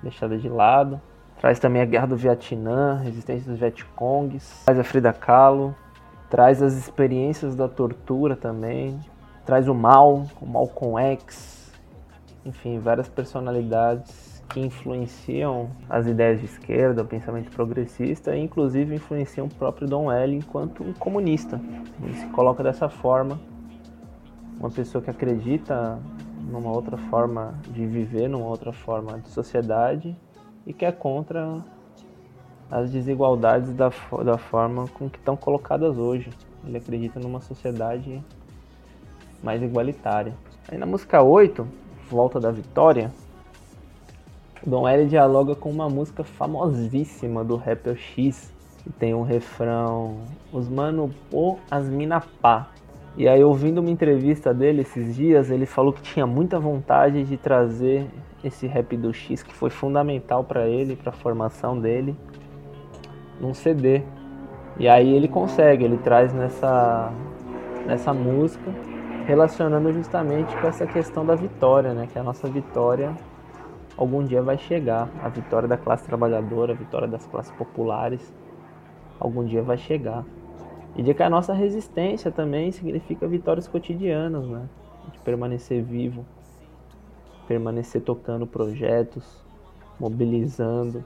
deixada 0.00 0.38
de 0.38 0.48
lado. 0.48 1.00
Traz 1.40 1.58
também 1.58 1.82
a 1.82 1.84
Guerra 1.84 2.06
do 2.06 2.16
Vietnã, 2.16 3.00
resistência 3.02 3.50
dos 3.50 3.58
Vietcongs, 3.58 4.64
traz 4.64 4.78
a 4.78 4.84
Frida 4.84 5.12
Kahlo, 5.12 5.74
traz 6.30 6.62
as 6.62 6.74
experiências 6.74 7.56
da 7.56 7.68
tortura 7.68 8.36
também, 8.36 8.98
traz 9.44 9.68
o 9.68 9.74
mal, 9.74 10.24
o 10.40 10.46
Malcolm 10.46 10.98
X, 11.14 11.72
enfim, 12.44 12.78
várias 12.78 13.08
personalidades 13.08 14.42
que 14.48 14.60
influenciam 14.60 15.70
as 15.88 16.06
ideias 16.06 16.38
de 16.40 16.46
esquerda, 16.46 17.02
o 17.02 17.06
pensamento 17.06 17.50
progressista 17.50 18.36
e 18.36 18.40
inclusive 18.40 18.94
influenciam 18.94 19.46
o 19.46 19.50
próprio 19.54 19.88
Dom 19.88 20.12
L 20.12 20.36
enquanto 20.36 20.82
um 20.82 20.92
comunista. 20.92 21.60
Ele 22.02 22.14
se 22.14 22.26
coloca 22.28 22.62
dessa 22.62 22.88
forma, 22.88 23.40
uma 24.58 24.70
pessoa 24.70 25.02
que 25.02 25.10
acredita 25.10 25.98
numa 26.50 26.70
outra 26.70 26.96
forma 26.96 27.54
de 27.70 27.86
viver, 27.86 28.28
numa 28.28 28.46
outra 28.46 28.72
forma 28.72 29.18
de 29.18 29.28
sociedade 29.28 30.16
e 30.66 30.72
que 30.72 30.84
é 30.84 30.92
contra 30.92 31.62
as 32.70 32.90
desigualdades 32.90 33.72
da, 33.74 33.90
da 34.24 34.38
forma 34.38 34.88
com 34.88 35.08
que 35.08 35.18
estão 35.18 35.36
colocadas 35.36 35.98
hoje. 35.98 36.30
Ele 36.66 36.78
acredita 36.78 37.20
numa 37.20 37.40
sociedade 37.40 38.22
mais 39.42 39.62
igualitária. 39.62 40.32
Aí 40.68 40.78
na 40.78 40.86
música 40.86 41.22
8, 41.22 41.66
Volta 42.08 42.38
da 42.38 42.50
Vitória, 42.50 43.12
o 44.64 44.70
Dom 44.70 44.86
L 44.86 45.06
dialoga 45.06 45.54
com 45.54 45.68
uma 45.68 45.88
música 45.88 46.22
famosíssima 46.22 47.44
do 47.44 47.56
rapper 47.56 47.96
X, 47.96 48.52
que 48.82 48.90
tem 48.90 49.12
um 49.12 49.22
refrão 49.22 50.18
Os 50.52 50.68
mano 50.68 51.10
pô, 51.30 51.58
as 51.70 51.88
mina 51.88 52.22
pá. 52.40 52.68
E 53.16 53.28
aí 53.28 53.42
ouvindo 53.44 53.78
uma 53.78 53.90
entrevista 53.90 54.54
dele 54.54 54.82
esses 54.82 55.14
dias, 55.14 55.50
ele 55.50 55.66
falou 55.66 55.92
que 55.92 56.00
tinha 56.00 56.26
muita 56.26 56.58
vontade 56.58 57.24
de 57.24 57.36
trazer 57.36 58.08
esse 58.44 58.66
rap 58.66 58.96
do 58.96 59.12
X 59.12 59.42
que 59.42 59.54
foi 59.54 59.70
fundamental 59.70 60.44
para 60.44 60.66
ele, 60.66 60.96
para 60.96 61.10
a 61.10 61.12
formação 61.12 61.78
dele, 61.78 62.16
num 63.40 63.54
CD. 63.54 64.02
E 64.78 64.88
aí 64.88 65.14
ele 65.14 65.28
consegue, 65.28 65.84
ele 65.84 65.98
traz 65.98 66.32
nessa 66.32 67.12
nessa 67.86 68.14
música 68.14 68.72
relacionando 69.26 69.92
justamente 69.92 70.56
com 70.56 70.66
essa 70.66 70.86
questão 70.86 71.24
da 71.24 71.34
vitória, 71.34 71.92
né? 71.92 72.08
Que 72.12 72.18
a 72.18 72.22
nossa 72.22 72.48
vitória 72.48 73.14
algum 73.96 74.24
dia 74.24 74.42
vai 74.42 74.58
chegar, 74.58 75.08
a 75.22 75.28
vitória 75.28 75.68
da 75.68 75.76
classe 75.76 76.04
trabalhadora, 76.04 76.72
a 76.72 76.76
vitória 76.76 77.06
das 77.06 77.26
classes 77.26 77.52
populares, 77.52 78.34
algum 79.20 79.44
dia 79.44 79.62
vai 79.62 79.76
chegar. 79.76 80.24
E 80.96 81.02
de 81.02 81.14
que 81.14 81.22
a 81.22 81.30
nossa 81.30 81.52
resistência 81.52 82.30
também 82.30 82.70
significa 82.72 83.26
vitórias 83.26 83.68
cotidianas, 83.68 84.46
né? 84.46 84.68
De 85.12 85.18
permanecer 85.20 85.82
vivo, 85.82 86.24
permanecer 87.52 88.00
tocando 88.00 88.46
projetos, 88.46 89.22
mobilizando. 90.00 91.04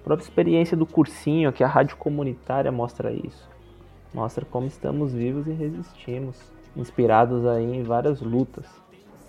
A 0.00 0.04
própria 0.04 0.24
experiência 0.24 0.74
do 0.74 0.86
cursinho, 0.86 1.52
que 1.52 1.62
a 1.62 1.66
rádio 1.66 1.98
comunitária 1.98 2.72
mostra 2.72 3.12
isso. 3.12 3.46
Mostra 4.12 4.46
como 4.46 4.66
estamos 4.66 5.12
vivos 5.12 5.46
e 5.46 5.52
resistimos, 5.52 6.40
inspirados 6.74 7.44
aí 7.44 7.76
em 7.76 7.82
várias 7.82 8.22
lutas. 8.22 8.64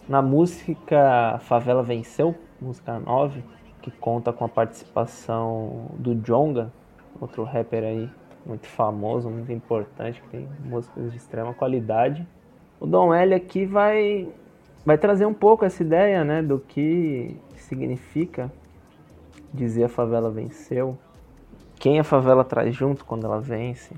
Na 0.08 0.22
música 0.22 1.38
Favela 1.42 1.84
Venceu, 1.84 2.34
música 2.62 2.98
9, 2.98 3.44
que 3.82 3.92
conta 3.92 4.32
com 4.32 4.46
a 4.46 4.50
participação 4.50 5.92
do 5.98 6.16
Jonga, 6.16 6.72
outro 7.20 7.44
rapper 7.44 7.84
aí 7.84 8.10
muito 8.46 8.68
famoso, 8.68 9.30
muito 9.30 9.52
importante, 9.52 10.22
que 10.22 10.30
tem 10.30 10.48
músicas 10.64 11.12
de 11.12 11.18
extrema 11.18 11.54
qualidade. 11.54 12.26
O 12.80 12.86
Dom 12.86 13.14
L 13.14 13.34
aqui 13.34 13.66
vai 13.66 14.30
vai 14.86 14.98
trazer 14.98 15.26
um 15.26 15.34
pouco 15.34 15.66
essa 15.66 15.82
ideia 15.82 16.24
né, 16.24 16.44
do 16.44 16.60
que 16.60 17.36
significa 17.58 18.52
dizer 19.54 19.86
a 19.86 19.90
favela 19.90 20.30
venceu, 20.30 20.98
quem 21.80 22.00
a 22.00 22.04
favela 22.04 22.44
traz 22.44 22.76
junto 22.76 23.04
quando 23.04 23.26
ela 23.26 23.40
vence, 23.40 23.96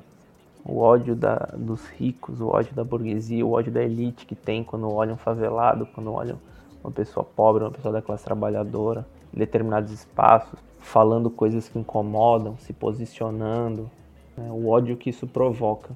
o 0.63 0.79
ódio 0.79 1.15
da, 1.15 1.35
dos 1.57 1.87
ricos, 1.87 2.41
o 2.41 2.47
ódio 2.47 2.73
da 2.73 2.83
burguesia, 2.83 3.45
o 3.45 3.51
ódio 3.51 3.71
da 3.71 3.83
elite 3.83 4.25
que 4.25 4.35
tem 4.35 4.63
quando 4.63 4.91
olham 4.91 5.15
um 5.15 5.17
favelado, 5.17 5.87
quando 5.93 6.11
olham 6.13 6.37
uma 6.83 6.91
pessoa 6.91 7.23
pobre, 7.23 7.63
uma 7.63 7.71
pessoa 7.71 7.93
da 7.93 8.01
classe 8.01 8.23
trabalhadora, 8.23 9.05
em 9.33 9.39
determinados 9.39 9.91
espaços, 9.91 10.59
falando 10.79 11.29
coisas 11.29 11.67
que 11.67 11.79
incomodam, 11.79 12.57
se 12.57 12.73
posicionando, 12.73 13.89
né, 14.37 14.49
o 14.51 14.67
ódio 14.69 14.95
que 14.95 15.09
isso 15.09 15.25
provoca. 15.27 15.89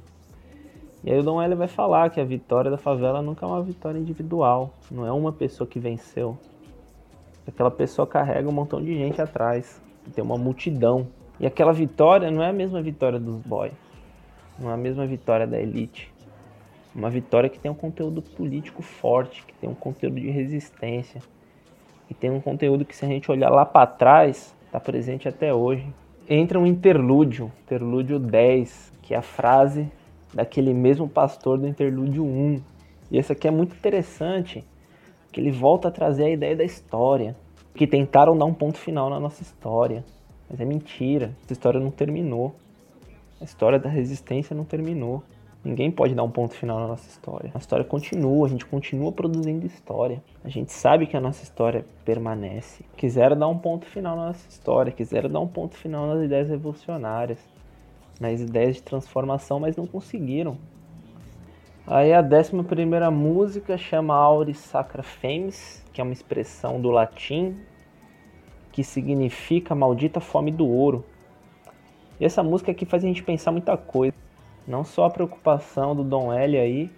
E 1.03 1.11
aí 1.11 1.19
o 1.19 1.23
Dom 1.23 1.41
L 1.41 1.55
vai 1.55 1.67
falar 1.67 2.09
que 2.09 2.19
a 2.19 2.23
vitória 2.23 2.69
da 2.69 2.77
favela 2.77 3.21
nunca 3.21 3.45
é 3.45 3.49
uma 3.49 3.63
vitória 3.63 3.97
individual, 3.97 4.73
não 4.89 5.05
é 5.05 5.11
uma 5.11 5.31
pessoa 5.31 5.67
que 5.67 5.79
venceu. 5.79 6.37
Aquela 7.47 7.71
pessoa 7.71 8.05
carrega 8.05 8.47
um 8.47 8.51
montão 8.51 8.81
de 8.81 8.95
gente 8.95 9.21
atrás, 9.21 9.81
tem 10.13 10.23
uma 10.23 10.37
multidão. 10.37 11.07
E 11.39 11.45
aquela 11.45 11.73
vitória 11.73 12.29
não 12.29 12.43
é 12.43 12.49
a 12.49 12.53
mesma 12.53 12.81
vitória 12.81 13.19
dos 13.19 13.37
boys 13.41 13.73
uma 14.61 14.77
mesma 14.77 15.05
vitória 15.05 15.47
da 15.47 15.59
elite. 15.59 16.11
Uma 16.93 17.09
vitória 17.09 17.49
que 17.49 17.59
tem 17.59 17.71
um 17.71 17.75
conteúdo 17.75 18.21
político 18.21 18.81
forte, 18.81 19.43
que 19.45 19.53
tem 19.55 19.69
um 19.69 19.75
conteúdo 19.75 20.19
de 20.19 20.29
resistência, 20.29 21.21
que 22.07 22.13
tem 22.13 22.29
um 22.29 22.41
conteúdo 22.41 22.85
que 22.85 22.95
se 22.95 23.05
a 23.05 23.07
gente 23.07 23.31
olhar 23.31 23.49
lá 23.49 23.65
para 23.65 23.87
trás, 23.87 24.55
está 24.65 24.79
presente 24.79 25.27
até 25.27 25.53
hoje. 25.53 25.87
Entra 26.29 26.59
um 26.59 26.65
interlúdio, 26.65 27.51
interlúdio 27.65 28.19
10, 28.19 28.93
que 29.01 29.13
é 29.13 29.17
a 29.17 29.21
frase 29.21 29.89
daquele 30.33 30.73
mesmo 30.73 31.07
pastor 31.07 31.57
do 31.57 31.67
interlúdio 31.67 32.23
1. 32.23 32.61
E 33.11 33.17
esse 33.17 33.31
aqui 33.31 33.47
é 33.47 33.51
muito 33.51 33.75
interessante, 33.75 34.63
que 35.31 35.39
ele 35.39 35.51
volta 35.51 35.87
a 35.87 35.91
trazer 35.91 36.25
a 36.25 36.29
ideia 36.29 36.55
da 36.55 36.63
história, 36.63 37.35
que 37.73 37.87
tentaram 37.87 38.37
dar 38.37 38.45
um 38.45 38.53
ponto 38.53 38.77
final 38.77 39.09
na 39.09 39.19
nossa 39.19 39.41
história. 39.41 40.03
Mas 40.49 40.59
é 40.59 40.65
mentira, 40.65 41.31
essa 41.43 41.53
história 41.53 41.79
não 41.79 41.91
terminou. 41.91 42.53
A 43.39 43.43
história 43.43 43.79
da 43.79 43.89
resistência 43.89 44.55
não 44.55 44.63
terminou. 44.63 45.23
Ninguém 45.63 45.91
pode 45.91 46.15
dar 46.15 46.23
um 46.23 46.31
ponto 46.31 46.55
final 46.55 46.79
na 46.79 46.87
nossa 46.87 47.07
história. 47.07 47.51
A 47.53 47.57
história 47.59 47.85
continua, 47.85 48.47
a 48.47 48.49
gente 48.49 48.65
continua 48.65 49.11
produzindo 49.11 49.65
história. 49.65 50.21
A 50.43 50.49
gente 50.49 50.73
sabe 50.73 51.05
que 51.05 51.15
a 51.15 51.21
nossa 51.21 51.43
história 51.43 51.85
permanece. 52.03 52.83
Quiseram 52.97 53.37
dar 53.37 53.47
um 53.47 53.57
ponto 53.57 53.85
final 53.85 54.15
na 54.15 54.27
nossa 54.27 54.49
história, 54.49 54.91
quiseram 54.91 55.29
dar 55.29 55.39
um 55.39 55.47
ponto 55.47 55.75
final 55.75 56.07
nas 56.07 56.23
ideias 56.23 56.49
revolucionárias, 56.49 57.37
nas 58.21 58.39
ideias 58.39 58.75
de 58.75 58.83
transformação, 58.83 59.59
mas 59.59 59.75
não 59.75 59.87
conseguiram. 59.87 60.57
Aí 61.87 62.13
a 62.13 62.21
décima 62.21 62.63
primeira 62.63 63.09
música 63.09 63.79
chama 63.79 64.15
Auris 64.15 64.59
Sacra 64.59 65.01
Femis, 65.01 65.83
que 65.91 65.99
é 65.99 66.03
uma 66.03 66.13
expressão 66.13 66.79
do 66.79 66.91
latim 66.91 67.57
que 68.71 68.83
significa 68.83 69.73
maldita 69.73 70.19
fome 70.19 70.51
do 70.51 70.67
ouro. 70.67 71.03
E 72.19 72.23
essa 72.23 72.43
música 72.43 72.71
aqui 72.71 72.85
faz 72.85 73.03
a 73.03 73.07
gente 73.07 73.23
pensar 73.23 73.51
muita 73.51 73.75
coisa. 73.75 74.15
Não 74.67 74.83
só 74.83 75.05
a 75.05 75.09
preocupação 75.09 75.95
do 75.95 76.03
Dom 76.03 76.31
L 76.31 76.57
aí 76.59 76.91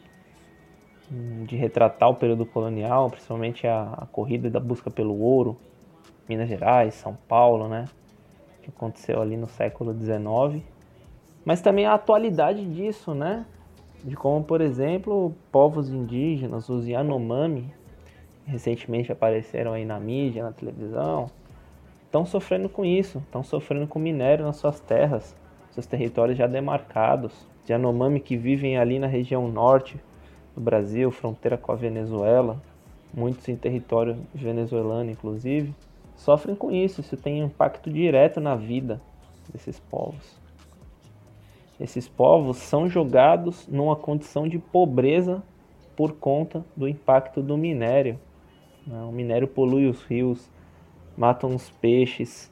de 1.46 1.56
retratar 1.56 2.10
o 2.10 2.16
período 2.16 2.46
colonial, 2.46 3.10
principalmente 3.10 3.66
a, 3.66 3.94
a 3.94 4.06
corrida 4.08 4.50
da 4.50 4.60
busca 4.60 4.92
pelo 4.92 5.18
ouro, 5.18 5.58
Minas 6.28 6.50
Gerais, 6.50 6.94
São 6.96 7.18
Paulo, 7.28 7.70
né? 7.70 7.86
Que 8.62 8.70
aconteceu 8.70 9.22
ali 9.22 9.38
no 9.38 9.48
século 9.48 9.94
XIX. 9.94 10.73
Mas 11.46 11.62
também 11.62 11.86
a 11.86 11.94
atualidade 11.94 12.66
disso, 12.66 13.14
né? 13.14 13.46
De 14.04 14.16
como, 14.16 14.44
por 14.44 14.62
exemplo, 14.62 15.34
povos 15.52 15.90
indígenas, 15.90 16.70
os 16.70 16.88
Yanomami, 16.88 17.74
recentemente 18.46 19.12
apareceram 19.12 19.74
aí 19.74 19.86
na 19.86 20.00
mídia, 20.00 20.44
na 20.44 20.52
televisão, 20.52 21.30
estão 22.06 22.26
sofrendo 22.26 22.68
com 22.70 22.84
isso, 22.84 23.20
estão 23.20 23.44
sofrendo 23.44 23.88
com 23.88 24.00
minério 24.00 24.46
nas 24.46 24.58
suas 24.58 24.80
terras, 24.80 25.36
seus 25.72 25.86
territórios 25.86 26.38
já 26.38 26.48
demarcados. 26.48 27.34
De 27.66 27.72
Yanomami 27.72 28.20
que 28.20 28.36
vivem 28.36 28.78
ali 28.78 29.00
na 29.00 29.08
região 29.08 29.48
norte 29.48 29.98
do 30.54 30.60
Brasil, 30.62 31.10
fronteira 31.12 31.58
com 31.58 31.72
a 31.72 31.76
Venezuela, 31.76 32.62
muitos 33.14 33.48
em 33.48 33.56
território 33.56 34.18
venezuelano 34.36 35.10
inclusive, 35.10 35.74
sofrem 36.16 36.56
com 36.56 36.72
isso. 36.72 37.02
Isso 37.02 37.16
tem 37.16 37.40
impacto 37.40 37.90
direto 37.90 38.42
na 38.42 38.56
vida 38.56 39.02
desses 39.52 39.80
povos. 39.80 40.43
Esses 41.84 42.08
povos 42.08 42.56
são 42.60 42.88
jogados 42.88 43.68
numa 43.68 43.94
condição 43.94 44.48
de 44.48 44.58
pobreza 44.58 45.44
por 45.98 46.14
conta 46.14 46.64
do 46.78 46.88
impacto 46.88 47.44
do 47.44 47.58
minério. 47.58 48.18
Né? 48.88 49.04
O 49.04 49.12
minério 49.12 49.50
polui 49.50 49.90
os 49.90 50.02
rios, 50.04 50.50
matam 51.18 51.54
os 51.54 51.70
peixes. 51.70 52.50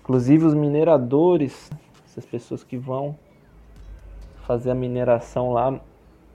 Inclusive 0.00 0.46
os 0.46 0.54
mineradores, 0.54 1.70
essas 2.06 2.24
pessoas 2.24 2.64
que 2.64 2.78
vão 2.78 3.18
fazer 4.46 4.70
a 4.70 4.74
mineração 4.74 5.52
lá, 5.52 5.78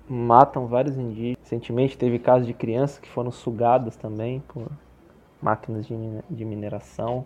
matam 0.08 0.68
vários 0.68 1.00
indígenas. 1.00 1.40
Recentemente 1.42 1.98
teve 1.98 2.20
casos 2.20 2.46
de 2.46 2.54
crianças 2.54 3.00
que 3.00 3.10
foram 3.10 3.32
sugadas 3.32 3.96
também 3.96 4.44
por 4.48 4.68
máquinas 5.42 5.88
de 5.88 6.46
mineração. 6.46 7.26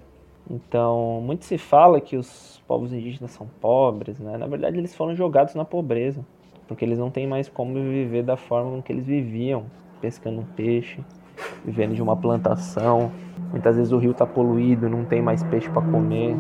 Então, 0.50 1.22
muito 1.22 1.46
se 1.46 1.58
fala 1.58 2.02
que 2.02 2.18
os 2.18 2.62
povos 2.68 2.92
indígenas 2.92 3.32
são 3.32 3.48
pobres, 3.62 4.20
né? 4.20 4.38
Na 4.38 4.46
verdade, 4.46 4.78
eles 4.78 4.94
foram 4.94 5.16
jogados 5.16 5.56
na 5.56 5.64
pobreza, 5.64 6.24
porque 6.68 6.84
eles 6.84 7.00
não 7.00 7.10
têm 7.10 7.26
mais 7.26 7.48
como 7.48 7.74
viver 7.76 8.24
da 8.24 8.36
forma 8.36 8.82
que 8.82 8.92
eles 8.92 9.06
viviam, 9.06 9.64
pescando 10.02 10.46
peixe, 10.56 11.00
vivendo 11.64 11.96
de 11.96 12.02
uma 12.02 12.16
plantação. 12.16 13.12
Muitas 13.52 13.78
vezes 13.78 13.92
o 13.92 13.98
rio 13.98 14.12
está 14.12 14.26
poluído, 14.26 14.90
não 14.90 15.06
tem 15.06 15.22
mais 15.22 15.44
peixe 15.44 15.70
para 15.70 15.82
comer. 15.82 16.36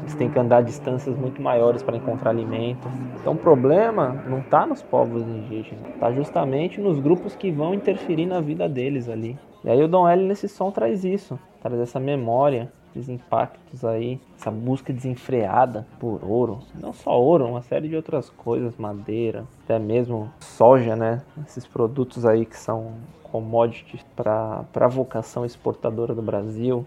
Eles 0.00 0.14
têm 0.14 0.30
que 0.30 0.38
andar 0.38 0.62
distâncias 0.62 1.18
muito 1.18 1.42
maiores 1.42 1.82
para 1.82 1.96
encontrar 1.96 2.30
alimento. 2.30 2.88
Então 3.20 3.32
o 3.32 3.36
problema 3.36 4.22
não 4.26 4.38
está 4.38 4.64
nos 4.64 4.80
povos 4.80 5.22
indígenas, 5.22 5.86
está 5.88 6.10
justamente 6.12 6.80
nos 6.80 6.98
grupos 6.98 7.34
que 7.34 7.50
vão 7.50 7.74
interferir 7.74 8.26
na 8.26 8.40
vida 8.40 8.68
deles 8.68 9.08
ali. 9.08 9.36
E 9.64 9.68
aí 9.68 9.82
o 9.82 9.88
Dom 9.88 10.08
L 10.08 10.24
nesse 10.24 10.48
som 10.48 10.70
traz 10.70 11.04
isso, 11.04 11.38
traz 11.60 11.78
essa 11.78 12.00
memória 12.00 12.72
esses 12.98 13.08
impactos 13.08 13.84
aí, 13.84 14.20
essa 14.36 14.50
busca 14.50 14.92
desenfreada 14.92 15.86
por 16.00 16.24
ouro, 16.24 16.60
não 16.74 16.92
só 16.92 17.18
ouro, 17.20 17.46
uma 17.46 17.62
série 17.62 17.88
de 17.88 17.94
outras 17.94 18.28
coisas, 18.28 18.76
madeira, 18.76 19.44
até 19.64 19.78
mesmo 19.78 20.30
soja, 20.40 20.96
né? 20.96 21.22
Esses 21.46 21.66
produtos 21.66 22.26
aí 22.26 22.44
que 22.44 22.56
são 22.56 22.94
commodities 23.22 24.04
para 24.16 24.64
a 24.74 24.88
vocação 24.88 25.44
exportadora 25.44 26.14
do 26.14 26.22
Brasil. 26.22 26.84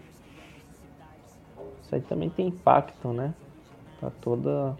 Isso 1.82 1.94
aí 1.94 2.02
também 2.02 2.28
tem 2.28 2.48
impacto, 2.48 3.08
né? 3.08 3.32
Para 3.98 4.10
toda, 4.10 4.76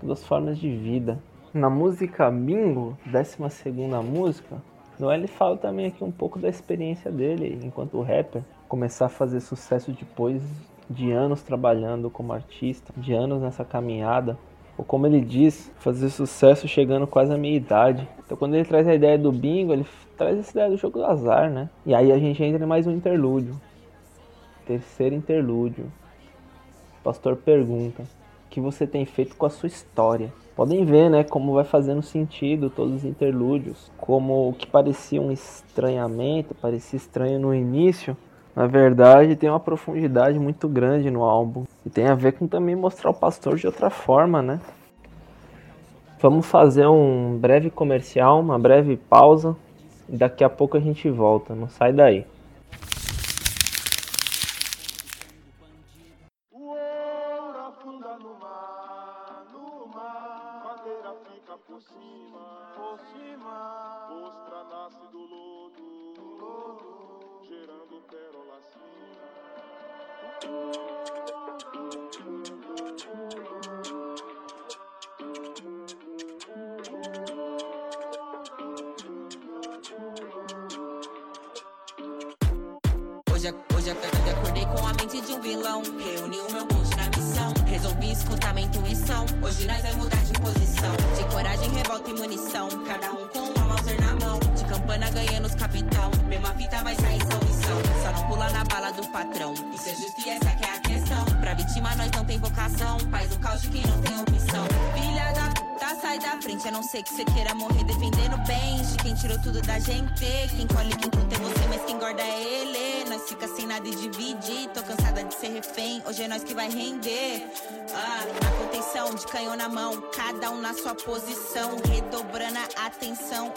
todas 0.00 0.20
as 0.20 0.26
formas 0.26 0.58
de 0.58 0.74
vida. 0.74 1.18
Na 1.54 1.70
música 1.70 2.30
Bingo, 2.30 2.96
12 3.06 3.50
segunda 3.50 4.02
música, 4.02 4.56
Noel 4.98 5.26
fala 5.28 5.56
também 5.56 5.86
aqui 5.86 6.04
um 6.04 6.12
pouco 6.12 6.38
da 6.38 6.48
experiência 6.48 7.10
dele 7.10 7.58
enquanto 7.64 8.00
rapper 8.02 8.42
começar 8.70 9.06
a 9.06 9.08
fazer 9.08 9.40
sucesso 9.40 9.90
depois 9.90 10.40
de 10.88 11.10
anos 11.10 11.42
trabalhando 11.42 12.08
como 12.08 12.32
artista, 12.32 12.92
de 12.96 13.12
anos 13.12 13.42
nessa 13.42 13.64
caminhada, 13.64 14.38
ou 14.78 14.84
como 14.84 15.08
ele 15.08 15.20
diz, 15.20 15.72
fazer 15.80 16.08
sucesso 16.08 16.68
chegando 16.68 17.04
quase 17.04 17.34
à 17.34 17.36
meia 17.36 17.56
idade. 17.56 18.08
Então 18.24 18.38
quando 18.38 18.54
ele 18.54 18.64
traz 18.64 18.86
a 18.86 18.94
ideia 18.94 19.18
do 19.18 19.32
bingo, 19.32 19.72
ele 19.72 19.84
traz 20.16 20.38
essa 20.38 20.52
ideia 20.52 20.70
do 20.70 20.76
jogo 20.76 21.00
do 21.00 21.04
azar, 21.04 21.50
né? 21.50 21.68
E 21.84 21.92
aí 21.92 22.12
a 22.12 22.18
gente 22.18 22.40
entra 22.44 22.62
em 22.62 22.68
mais 22.68 22.86
um 22.86 22.92
interlúdio. 22.92 23.60
Terceiro 24.64 25.16
interlúdio. 25.16 25.90
O 27.00 27.02
pastor 27.02 27.34
pergunta: 27.34 28.04
"O 28.04 28.50
que 28.50 28.60
você 28.60 28.86
tem 28.86 29.04
feito 29.04 29.34
com 29.34 29.46
a 29.46 29.50
sua 29.50 29.66
história?" 29.66 30.32
Podem 30.54 30.84
ver, 30.84 31.10
né, 31.10 31.24
como 31.24 31.54
vai 31.54 31.64
fazendo 31.64 32.02
sentido 32.02 32.70
todos 32.70 32.96
os 32.96 33.04
interlúdios, 33.04 33.90
como 33.98 34.50
o 34.50 34.52
que 34.52 34.66
parecia 34.66 35.20
um 35.20 35.32
estranhamento, 35.32 36.54
parecia 36.54 36.96
estranho 36.96 37.40
no 37.40 37.54
início, 37.54 38.16
na 38.54 38.66
verdade, 38.66 39.36
tem 39.36 39.48
uma 39.48 39.60
profundidade 39.60 40.38
muito 40.38 40.68
grande 40.68 41.10
no 41.10 41.22
álbum. 41.22 41.64
E 41.86 41.90
tem 41.90 42.08
a 42.08 42.14
ver 42.14 42.32
com 42.32 42.46
também 42.46 42.74
mostrar 42.74 43.10
o 43.10 43.14
pastor 43.14 43.56
de 43.56 43.66
outra 43.66 43.90
forma, 43.90 44.42
né? 44.42 44.60
Vamos 46.20 46.46
fazer 46.46 46.86
um 46.86 47.38
breve 47.38 47.70
comercial, 47.70 48.40
uma 48.40 48.58
breve 48.58 48.96
pausa. 48.96 49.56
E 50.08 50.16
daqui 50.16 50.42
a 50.42 50.50
pouco 50.50 50.76
a 50.76 50.80
gente 50.80 51.08
volta. 51.08 51.54
Não 51.54 51.68
sai 51.68 51.92
daí. 51.92 52.26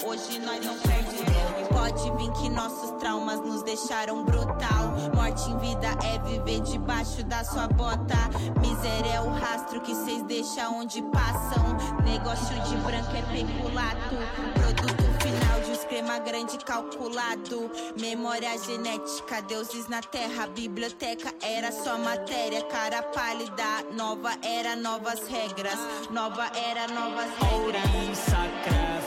Hoje 0.01 0.39
nós 0.39 0.65
não 0.65 0.77
perdemos. 0.79 1.67
Pode 1.69 2.11
vir 2.17 2.31
que 2.33 2.49
nossos 2.49 2.91
traumas 2.99 3.39
nos 3.39 3.61
deixaram 3.63 4.23
brutal. 4.23 4.93
Morte 5.13 5.49
em 5.49 5.57
vida 5.59 5.87
é 6.03 6.17
viver 6.19 6.61
debaixo 6.61 7.23
da 7.23 7.43
sua 7.43 7.67
bota. 7.67 8.15
Miséria 8.59 9.13
é 9.13 9.21
o 9.21 9.29
rastro 9.29 9.81
que 9.81 9.93
cês 9.93 10.23
deixam 10.23 10.79
onde 10.79 11.01
passam. 11.03 11.77
Negócio 12.03 12.59
de 12.61 12.75
branco 12.77 13.11
é 13.15 13.21
peculato. 13.21 14.15
Produto 14.55 15.03
final 15.21 15.61
de 15.61 15.69
um 15.69 15.73
esquema 15.73 16.19
grande 16.19 16.57
calculado. 16.59 17.71
Memória 17.99 18.57
genética, 18.57 19.41
deuses 19.43 19.87
na 19.87 20.01
terra. 20.01 20.47
Biblioteca 20.47 21.33
era 21.41 21.71
só 21.71 21.97
matéria. 21.97 22.63
Cara 22.63 23.03
pálida, 23.03 23.83
nova 23.93 24.31
era, 24.41 24.75
novas 24.75 25.27
regras. 25.27 25.77
Nova 26.09 26.49
era, 26.55 26.87
novas 26.87 27.29
regras. 27.39 27.83
Auri 27.83 28.15
sacra 28.15 29.02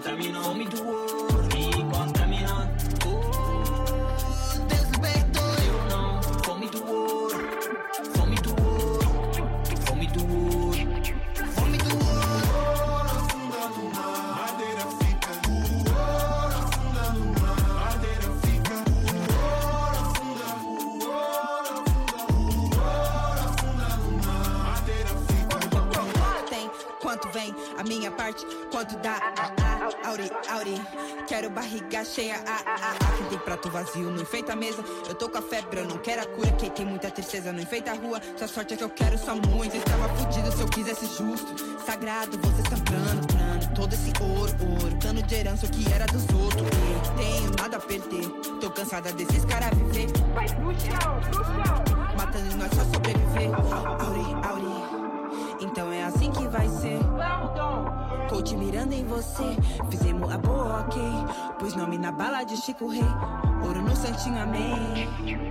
flames 0.00 0.16
Me 0.16 0.32
contaminou 0.32 0.42
Fome 0.44 0.64
do 0.64 0.86
ouro 0.86 1.31
parte, 28.12 28.46
quanto 28.70 28.96
dá. 28.98 29.18
Auri, 30.04 30.30
Auri, 30.50 30.80
quero 31.26 31.50
barriga 31.50 32.04
cheia. 32.04 32.36
Ah, 32.46 32.60
ah, 32.66 32.76
ah. 33.00 33.16
Quem 33.16 33.26
tem 33.26 33.38
prato 33.38 33.70
vazio 33.70 34.10
não 34.10 34.22
enfeita 34.22 34.52
a 34.52 34.56
mesa. 34.56 34.84
Eu 35.08 35.14
tô 35.14 35.28
com 35.28 35.38
a 35.38 35.42
febre, 35.42 35.80
eu 35.80 35.84
não 35.86 35.98
quero 35.98 36.22
a 36.22 36.26
cura. 36.26 36.52
Quem 36.52 36.70
tem 36.70 36.86
muita 36.86 37.10
tristeza 37.10 37.52
não 37.52 37.60
enfeita 37.60 37.92
a 37.92 37.94
rua. 37.94 38.20
Sua 38.36 38.48
sorte 38.48 38.74
é 38.74 38.76
que 38.76 38.84
eu 38.84 38.90
quero 38.90 39.18
só 39.18 39.34
muito. 39.34 39.76
Estava 39.76 40.08
fudido 40.16 40.52
se 40.52 40.60
eu 40.60 40.68
quisesse 40.68 41.06
justo. 41.06 41.54
Sagrado, 41.84 42.38
você 42.38 42.62
está 42.62 42.76
plano, 42.76 43.26
plano. 43.26 43.74
Todo 43.74 43.92
esse 43.92 44.12
ouro, 44.20 44.52
ouro. 44.82 44.96
Plano 44.96 45.22
de 45.22 45.34
herança, 45.34 45.66
o 45.66 45.70
que 45.70 45.92
era 45.92 46.06
dos 46.06 46.22
outros. 46.34 46.62
E 46.62 47.16
tenho 47.16 47.50
nada 47.58 47.76
a 47.76 47.80
perder. 47.80 48.28
Tô 48.60 48.70
cansada 48.70 49.12
desses 49.12 49.44
caras 49.44 49.70
viver. 49.70 50.06
Vai 50.34 50.46
pro 50.46 50.72
chão, 50.80 51.20
pro 51.30 51.44
chão. 51.44 51.84
Matando 52.16 52.56
nós 52.56 52.70
só 52.74 52.84
sobreviver. 52.84 53.50
Auri, 54.00 54.48
Auri. 54.48 55.02
Então 55.60 55.92
é 55.92 56.04
assim 56.04 56.30
que 56.30 56.46
vai 56.48 56.68
ser. 56.68 56.98
Coach 58.42 58.56
mirando 58.56 58.92
em 58.92 59.04
você. 59.04 59.56
Fizemos 59.88 60.28
a 60.32 60.36
boa, 60.36 60.80
ok. 60.80 61.00
Pus 61.60 61.76
nome 61.76 61.96
na 61.96 62.10
bala 62.10 62.42
de 62.42 62.56
Chico 62.56 62.88
Rei. 62.88 63.04
Ouro 63.64 63.80
no 63.80 63.94
santinho, 63.94 64.42
amém. 64.42 65.06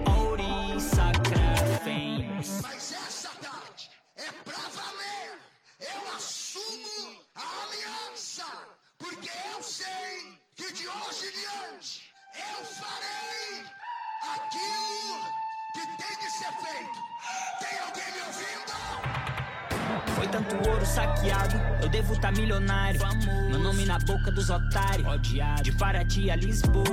Auri 0.06 0.77
sacra 0.82 1.56
flames 1.82 2.60
Mas 2.62 2.91
essa 2.91 3.30
tarde 3.39 3.89
é 4.17 4.30
pra 4.43 4.58
valer. 4.75 5.39
Eu 5.80 6.15
assumo 6.17 7.15
a 7.36 7.63
aliança, 7.63 8.43
porque 8.97 9.30
eu 9.56 9.63
sei 9.63 10.38
que 10.56 10.73
de 10.73 10.86
hoje 10.86 11.27
em 11.27 11.39
diante 11.39 12.01
eu 12.36 12.65
farei 12.65 13.63
aquilo 14.36 15.32
que 15.73 16.04
tem 16.04 16.17
de 16.17 16.30
ser 16.30 16.51
feito. 16.60 16.99
Tem 17.58 17.80
alguém 17.80 18.12
me 18.12 18.21
ouvindo? 18.27 19.51
Foi 20.15 20.27
tanto 20.27 20.69
ouro 20.69 20.86
saqueado, 20.86 21.56
eu 21.82 21.89
devo 21.89 22.19
tá 22.19 22.32
milionário. 22.32 22.99
Meu 23.49 23.60
nome 23.60 23.86
na 23.86 23.99
boca 23.99 24.32
dos 24.32 24.49
otários. 24.49 25.08
Odiado. 25.08 25.63
De 25.63 25.71
Paraty 25.73 26.30
a 26.32 26.36
Lisboa. 26.36 26.86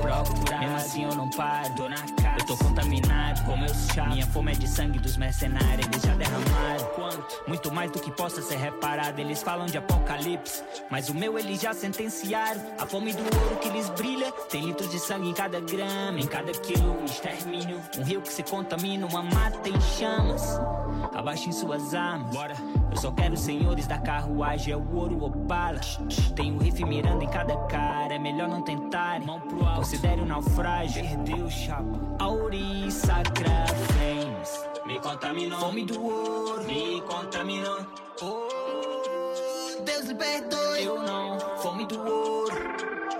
Procurado. 0.00 0.60
Mesmo 0.60 0.76
assim 0.76 1.04
eu 1.04 1.14
não 1.14 1.30
paro. 1.30 1.74
Tô 1.74 1.88
na 1.88 1.96
casa. 1.96 2.36
Eu 2.38 2.46
tô 2.46 2.56
contaminado 2.56 3.44
com 3.44 3.56
meus 3.56 3.86
chá. 3.94 4.06
Minha 4.06 4.26
fome 4.26 4.52
é 4.52 4.54
de 4.54 4.68
sangue 4.68 4.98
dos 4.98 5.16
mercenários. 5.16 5.86
Eles 5.86 6.02
já 6.02 6.14
derramaram. 6.14 6.84
Quanto? 6.94 7.42
Muito 7.46 7.72
mais 7.72 7.90
do 7.90 8.00
que 8.00 8.10
possa 8.10 8.42
ser 8.42 8.56
reparado. 8.56 9.20
Eles 9.20 9.42
falam 9.42 9.66
de 9.66 9.78
apocalipse. 9.78 10.62
Mas 10.90 11.08
o 11.08 11.14
meu 11.14 11.38
eles 11.38 11.60
já 11.60 11.74
sentenciaram. 11.74 12.60
A 12.78 12.86
fome 12.86 13.12
do 13.12 13.22
ouro 13.22 13.56
que 13.60 13.68
lhes 13.70 13.88
brilha. 13.90 14.32
Tem 14.50 14.64
litros 14.64 14.90
de 14.90 14.98
sangue 14.98 15.28
em 15.28 15.34
cada 15.34 15.60
grama. 15.60 16.18
Em 16.18 16.26
cada 16.26 16.52
quilo, 16.52 17.00
um 17.00 17.04
extermínio. 17.04 17.80
Um 17.98 18.02
rio 18.02 18.20
que 18.20 18.32
se 18.32 18.42
contamina. 18.42 19.06
Uma 19.06 19.22
mata 19.22 19.68
em 19.68 19.80
chamas. 19.80 20.58
Abaixem 21.14 21.52
suas 21.52 21.94
armas. 21.94 22.34
Bora. 22.34 22.54
Eu 22.90 22.96
só 22.96 23.10
quero 23.10 23.36
senhores 23.36 23.86
da 23.86 23.98
carruagem, 23.98 24.74
é 24.74 24.76
o 24.76 24.94
ouro 24.94 25.18
ou 25.20 25.30
bala. 25.30 25.80
Tem 26.36 26.52
um 26.52 26.58
rifle 26.58 26.84
mirando 26.84 27.22
em 27.22 27.28
cada 27.28 27.56
cara, 27.66 28.14
é 28.14 28.18
melhor 28.18 28.48
não 28.48 28.62
tentar. 28.62 29.20
Mão 29.20 29.40
pro 29.40 29.64
alto, 29.64 29.76
considere 29.76 30.20
o 30.20 30.24
um 30.24 30.26
naufrágio. 30.26 31.02
Perdeu, 31.02 31.50
chapa. 31.50 32.00
Auri 32.18 32.90
sacra 32.90 33.66
flames. 33.66 34.68
Me 34.86 34.98
contaminou. 35.00 35.58
Fome 35.58 35.84
do 35.84 36.04
ouro. 36.04 36.64
Me 36.64 37.00
contaminou. 37.02 37.86
Oh, 38.20 39.82
Deus 39.84 40.06
libertou. 40.06 40.76
eu 40.76 41.02
não. 41.02 41.38
Fome 41.58 41.86
do 41.86 41.98
ouro. 41.98 42.54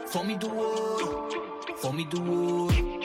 Fome 0.06 0.36
do 0.36 0.54
ouro. 0.54 1.28
Fome 1.76 2.04
do 2.04 2.30
ouro. 2.30 3.01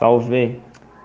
Salve! 0.00 0.58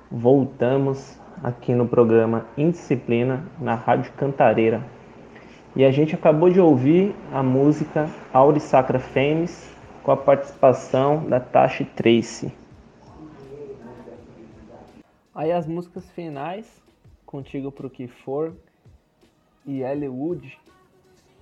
Voltamos 0.10 1.20
aqui 1.44 1.76
no 1.76 1.86
programa 1.86 2.46
Indisciplina 2.58 3.46
na 3.60 3.76
Rádio 3.76 4.14
Cantareira. 4.14 4.82
E 5.76 5.84
a 5.84 5.92
gente 5.92 6.16
acabou 6.16 6.50
de 6.50 6.62
ouvir 6.62 7.14
a 7.30 7.44
música 7.44 8.10
Auri 8.32 8.62
Sacra 8.62 8.98
Fêmeas 8.98 9.70
com 10.02 10.12
a 10.12 10.16
participação 10.16 11.28
da 11.28 11.42
Tashi 11.42 11.84
Tracy. 11.84 12.54
Aí 15.36 15.52
as 15.52 15.68
músicas 15.68 16.10
finais, 16.12 16.82
Contigo 17.26 17.74
Pro 17.74 17.90
Que 17.90 18.08
For 18.08 18.56
e 19.66 19.82
Ellie 19.82 20.08
Wood, 20.08 20.58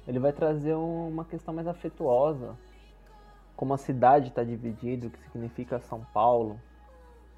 ele 0.08 0.18
vai 0.18 0.34
trazer 0.34 0.74
um- 0.74 1.08
uma 1.08 1.24
questão 1.24 1.54
mais 1.54 1.68
afetuosa, 1.68 2.56
como 3.56 3.76
a 3.76 3.78
cidade 3.78 4.30
está 4.30 4.44
dividida, 4.44 5.06
o 5.06 5.12
que 5.12 5.20
significa 5.30 5.80
São 5.82 6.04
Paulo, 6.12 6.60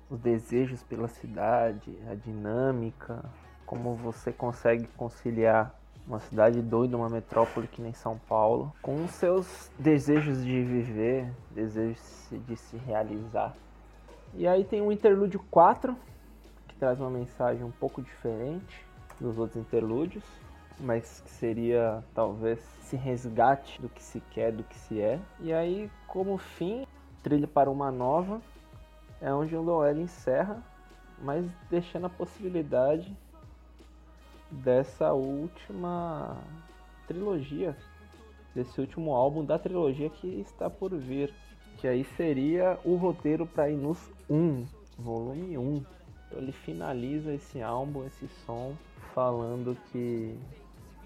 os 0.10 0.20
desejos 0.20 0.84
pela 0.84 1.08
cidade, 1.08 1.98
a 2.10 2.16
dinâmica, 2.16 3.24
como 3.66 3.96
você 3.96 4.32
consegue 4.32 4.88
conciliar 4.96 5.74
uma 6.08 6.20
cidade 6.20 6.62
doida, 6.62 6.96
uma 6.96 7.10
metrópole 7.10 7.68
que 7.68 7.82
nem 7.82 7.94
São 7.94 8.18
Paulo, 8.30 8.72
com 8.82 9.04
os 9.04 9.12
seus 9.12 9.72
desejos 9.80 10.44
de 10.44 10.62
viver, 10.64 11.32
desejos 11.50 12.30
de 12.32 12.56
se 12.56 12.78
realizar. 12.78 13.56
E 14.36 14.48
aí 14.48 14.64
tem 14.64 14.82
o 14.82 14.92
interlúdio 14.92 15.44
4, 15.50 15.96
que 16.68 16.76
traz 16.76 17.00
uma 17.00 17.10
mensagem 17.10 17.64
um 17.64 17.72
pouco 17.72 18.02
diferente 18.02 18.86
dos 19.20 19.38
outros 19.38 19.58
interlúdios, 19.58 20.24
mas 20.80 21.22
que 21.22 21.32
seria 21.32 22.04
talvez 22.14 22.60
esse 22.82 22.96
resgate 22.96 23.82
do 23.82 23.90
que 23.90 24.04
se 24.04 24.20
quer, 24.32 24.52
do 24.52 24.64
que 24.64 24.78
se 24.78 25.02
é. 25.02 25.20
E 25.40 25.54
aí, 25.54 25.90
como 26.06 26.38
fim, 26.38 26.86
trilha 27.24 27.48
para 27.48 27.72
uma 27.72 27.92
nova, 27.92 28.42
é 29.26 29.34
onde 29.34 29.56
o 29.56 29.64
Noel 29.64 29.98
encerra, 29.98 30.64
mas 31.20 31.44
deixando 31.68 32.06
a 32.06 32.10
possibilidade 32.12 33.12
dessa 34.52 35.14
última 35.14 36.38
trilogia, 37.08 37.76
desse 38.54 38.80
último 38.80 39.16
álbum 39.16 39.44
da 39.44 39.58
trilogia 39.58 40.12
que 40.12 40.28
está 40.42 40.70
por 40.70 40.96
vir, 40.96 41.34
que 41.78 41.88
aí 41.88 42.04
seria 42.04 42.78
o 42.86 42.98
roteiro 42.98 43.48
para 43.48 43.68
Inus 43.68 43.98
1, 44.30 44.64
volume 45.00 45.58
1. 45.58 45.78
Então 46.28 46.40
ele 46.40 46.52
finaliza 46.52 47.34
esse 47.34 47.64
álbum, 47.64 48.06
esse 48.06 48.28
som, 48.46 48.76
falando 49.16 49.76
que 49.92 50.38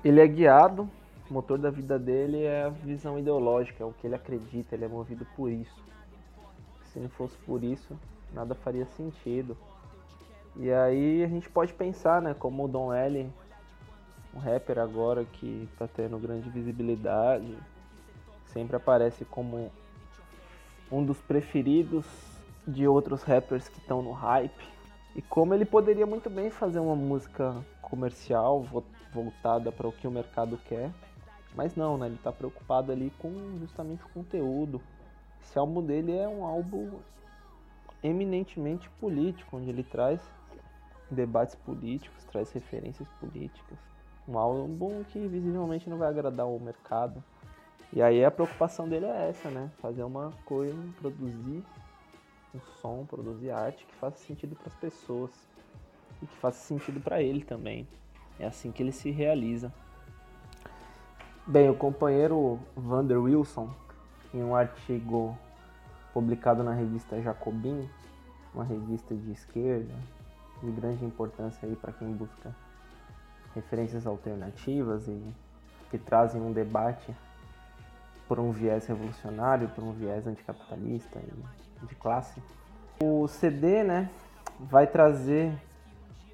ele 0.04 0.20
é 0.20 0.28
guiado, 0.28 0.90
o 1.30 1.34
motor 1.34 1.58
da 1.58 1.70
vida 1.70 1.98
dele 1.98 2.44
é 2.44 2.64
a 2.64 2.70
visão 2.70 3.18
ideológica, 3.18 3.82
é 3.82 3.88
o 3.88 3.94
que 3.94 4.06
ele 4.06 4.16
acredita, 4.16 4.76
ele 4.76 4.84
é 4.84 4.90
movido 4.90 5.26
por 5.38 5.50
isso. 5.50 5.88
Se 6.91 6.99
não 6.99 7.10
fosse 7.10 7.38
por 7.39 7.63
isso, 7.63 7.97
nada 8.34 8.56
faria 8.56 8.86
sentido. 8.86 9.56
E 10.56 10.71
aí 10.71 11.23
a 11.23 11.28
gente 11.28 11.49
pode 11.49 11.73
pensar, 11.73 12.21
né, 12.21 12.34
como 12.34 12.65
o 12.65 12.67
Don 12.67 12.93
L, 12.93 13.32
um 14.34 14.39
rapper 14.39 14.80
agora 14.80 15.23
que 15.25 15.67
está 15.71 15.88
tendo 15.88 16.17
grande 16.17 16.49
visibilidade, 16.49 17.58
sempre 18.47 18.75
aparece 18.75 19.25
como 19.25 19.71
um 20.91 21.04
dos 21.06 21.19
preferidos 21.19 22.06
de 22.67 22.88
outros 22.88 23.23
rappers 23.23 23.67
que 23.67 23.80
estão 23.80 24.02
no 24.02 24.12
hype. 24.12 24.67
E 25.15 25.21
como 25.21 25.54
ele 25.54 25.65
poderia 25.65 26.06
muito 26.06 26.30
bem 26.30 26.49
fazer 26.49 26.80
uma 26.80 26.95
música 26.95 27.56
comercial 27.82 28.65
voltada 29.12 29.71
para 29.71 29.88
o 29.88 29.91
que 29.91 30.08
o 30.08 30.12
mercado 30.12 30.58
quer, 30.65 30.91
mas 31.56 31.75
não, 31.75 31.97
né? 31.97 32.06
Ele 32.06 32.15
está 32.15 32.32
preocupado 32.32 32.91
ali 32.91 33.12
com 33.17 33.58
justamente 33.60 34.04
o 34.04 34.10
conteúdo. 34.10 34.82
Esse 35.41 35.58
álbum 35.58 35.84
dele 35.84 36.15
é 36.15 36.28
um 36.28 36.43
álbum 36.43 36.99
eminentemente 38.04 38.89
político, 38.91 39.58
onde 39.58 39.69
ele 39.69 39.84
traz 39.84 40.21
debates 41.10 41.56
políticos, 41.56 42.23
traz 42.25 42.52
referências 42.52 43.08
políticas. 43.19 43.78
Um 44.28 44.38
álbum 44.38 45.04
que 45.06 45.19
visivelmente 45.28 45.89
não 45.89 45.97
vai 45.97 46.10
agradar 46.10 46.47
o 46.47 46.60
mercado. 46.60 47.23
E 47.91 48.02
aí 48.02 48.23
a 48.23 48.30
preocupação 48.30 48.88
dele 48.88 49.06
é 49.06 49.30
essa, 49.30 49.49
né? 49.49 49.71
Fazer 49.82 50.04
uma 50.04 50.32
coisa, 50.45 50.78
produzir 50.99 51.63
um 52.54 52.60
som, 52.80 53.06
produzir 53.06 53.52
arte 53.52 53.86
que 53.86 53.95
faça 53.95 54.17
sentido 54.17 54.56
para 54.56 54.67
as 54.67 54.75
pessoas 54.75 55.32
e 56.21 56.28
que 56.28 56.36
faça 56.38 56.60
sentido 56.60 56.99
para 56.99 57.21
ele 57.21 57.43
também. 57.43 57.88
É 58.39 58.45
assim 58.45 58.71
que 58.71 58.84
ele 58.84 58.91
se 58.91 59.10
realiza. 59.10 59.73
Bem, 61.45 61.69
o 61.69 61.75
companheiro 61.75 62.60
Vander 62.75 63.19
Wilson, 63.19 63.73
em 64.34 64.44
um 64.44 64.56
artigo 64.56 65.38
publicado 66.13 66.63
na 66.63 66.74
revista 66.74 67.22
Jacobin, 67.22 67.89
uma 68.54 68.63
revista 68.63 69.15
de 69.15 69.32
esquerda, 69.32 69.94
de 70.62 70.72
grande 70.72 71.06
importância 71.06 71.68
aí 71.68 71.76
para 71.76 71.94
quem 71.94 72.12
busca 72.12 72.54
referências 73.56 74.06
alternativas 74.06 75.08
e 75.08 75.22
que 75.89 75.98
trazem 75.98 76.42
um 76.42 76.52
debate 76.52 77.15
por 78.28 78.39
um 78.39 78.52
viés 78.52 78.86
revolucionário, 78.86 79.70
por 79.70 79.84
um 79.84 79.92
viés 79.92 80.28
anticapitalista 80.28 81.20
e 81.20 81.86
de 81.88 81.96
classe. 81.96 82.42
O 83.02 83.28
CD, 83.28 83.84
né, 83.84 84.10
vai 84.60 84.86
trazer 84.86 85.52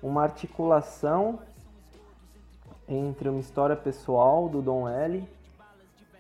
uma 0.02 0.24
articulação 0.24 1.40
entre 2.88 3.30
uma 3.30 3.40
história 3.40 3.76
pessoal 3.76 4.50
do 4.50 4.62
Dom 4.62 4.90
L, 4.90 5.28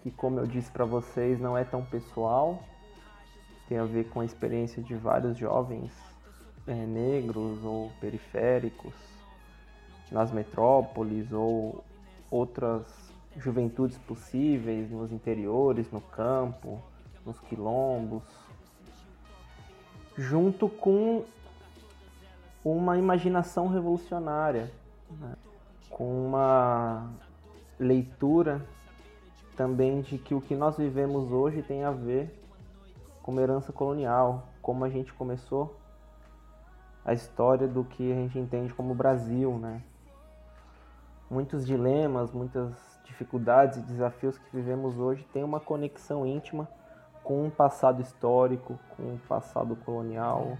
que 0.05 0.11
como 0.11 0.39
eu 0.39 0.45
disse 0.45 0.69
para 0.69 0.85
vocês, 0.85 1.39
não 1.39 1.57
é 1.57 1.63
tão 1.63 1.83
pessoal, 1.83 2.61
tem 3.67 3.79
a 3.79 3.85
ver 3.85 4.07
com 4.09 4.19
a 4.19 4.25
experiência 4.25 4.83
de 4.83 4.93
vários 4.93 5.35
jovens 5.35 5.91
é, 6.67 6.75
negros 6.75 7.65
ou 7.65 7.91
periféricos 7.99 8.93
nas 10.11 10.31
metrópoles 10.31 11.31
ou 11.31 11.83
outras 12.29 12.85
juventudes 13.35 13.97
possíveis 13.97 14.91
nos 14.91 15.11
interiores, 15.11 15.91
no 15.91 16.01
campo, 16.01 16.79
nos 17.25 17.39
quilombos, 17.39 18.21
junto 20.15 20.69
com 20.69 21.25
uma 22.63 22.95
imaginação 22.95 23.69
revolucionária, 23.69 24.71
né? 25.19 25.33
com 25.89 26.27
uma 26.27 27.09
leitura 27.79 28.63
também 29.55 30.01
de 30.01 30.17
que 30.17 30.35
o 30.35 30.41
que 30.41 30.55
nós 30.55 30.77
vivemos 30.77 31.31
hoje 31.31 31.61
tem 31.61 31.83
a 31.83 31.91
ver 31.91 32.41
com 33.23 33.39
herança 33.39 33.73
colonial, 33.73 34.47
como 34.61 34.85
a 34.85 34.89
gente 34.89 35.13
começou 35.13 35.75
a 37.03 37.13
história 37.13 37.67
do 37.67 37.83
que 37.83 38.11
a 38.11 38.15
gente 38.15 38.37
entende 38.37 38.73
como 38.73 38.93
Brasil, 38.93 39.57
né? 39.57 39.81
Muitos 41.29 41.65
dilemas, 41.65 42.31
muitas 42.31 42.73
dificuldades 43.05 43.77
e 43.77 43.81
desafios 43.81 44.37
que 44.37 44.55
vivemos 44.55 44.97
hoje 44.97 45.23
têm 45.31 45.43
uma 45.43 45.59
conexão 45.59 46.25
íntima 46.25 46.67
com 47.23 47.47
o 47.47 47.51
passado 47.51 48.01
histórico, 48.01 48.79
com 48.95 49.15
o 49.15 49.19
passado 49.27 49.75
colonial, 49.77 50.57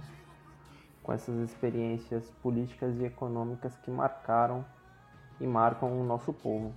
com 1.04 1.14
essas 1.14 1.36
experiências 1.38 2.32
políticas 2.42 2.96
e 3.00 3.06
econômicas 3.06 3.76
que 3.78 3.92
marcaram 3.92 4.66
e 5.40 5.46
marcam 5.46 6.02
o 6.02 6.04
nosso 6.04 6.34
povo. 6.34 6.74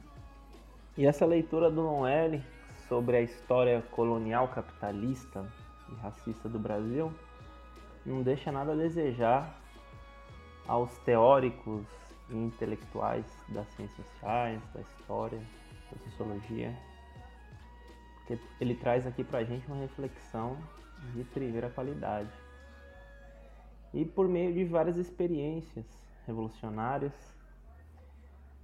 E 0.98 1.06
essa 1.06 1.24
leitura 1.24 1.70
do 1.70 1.80
Noel 1.80 2.40
sobre 2.88 3.18
a 3.18 3.20
história 3.20 3.80
colonial 3.92 4.48
capitalista 4.48 5.46
e 5.88 5.94
racista 5.94 6.48
do 6.48 6.58
Brasil 6.58 7.14
não 8.04 8.20
deixa 8.20 8.50
nada 8.50 8.72
a 8.72 8.74
desejar 8.74 9.62
aos 10.66 10.98
teóricos 11.04 11.86
e 12.28 12.34
intelectuais 12.34 13.24
das 13.48 13.68
ciências 13.74 14.08
sociais, 14.08 14.60
da 14.74 14.80
história, 14.80 15.38
da 15.38 15.98
sociologia, 15.98 16.76
porque 18.16 18.36
ele 18.60 18.74
traz 18.74 19.06
aqui 19.06 19.22
pra 19.22 19.44
gente 19.44 19.68
uma 19.68 19.76
reflexão 19.76 20.58
de 21.14 21.22
primeira 21.22 21.70
qualidade. 21.70 22.32
E 23.94 24.04
por 24.04 24.26
meio 24.26 24.52
de 24.52 24.64
várias 24.64 24.96
experiências 24.96 25.86
revolucionárias, 26.26 27.14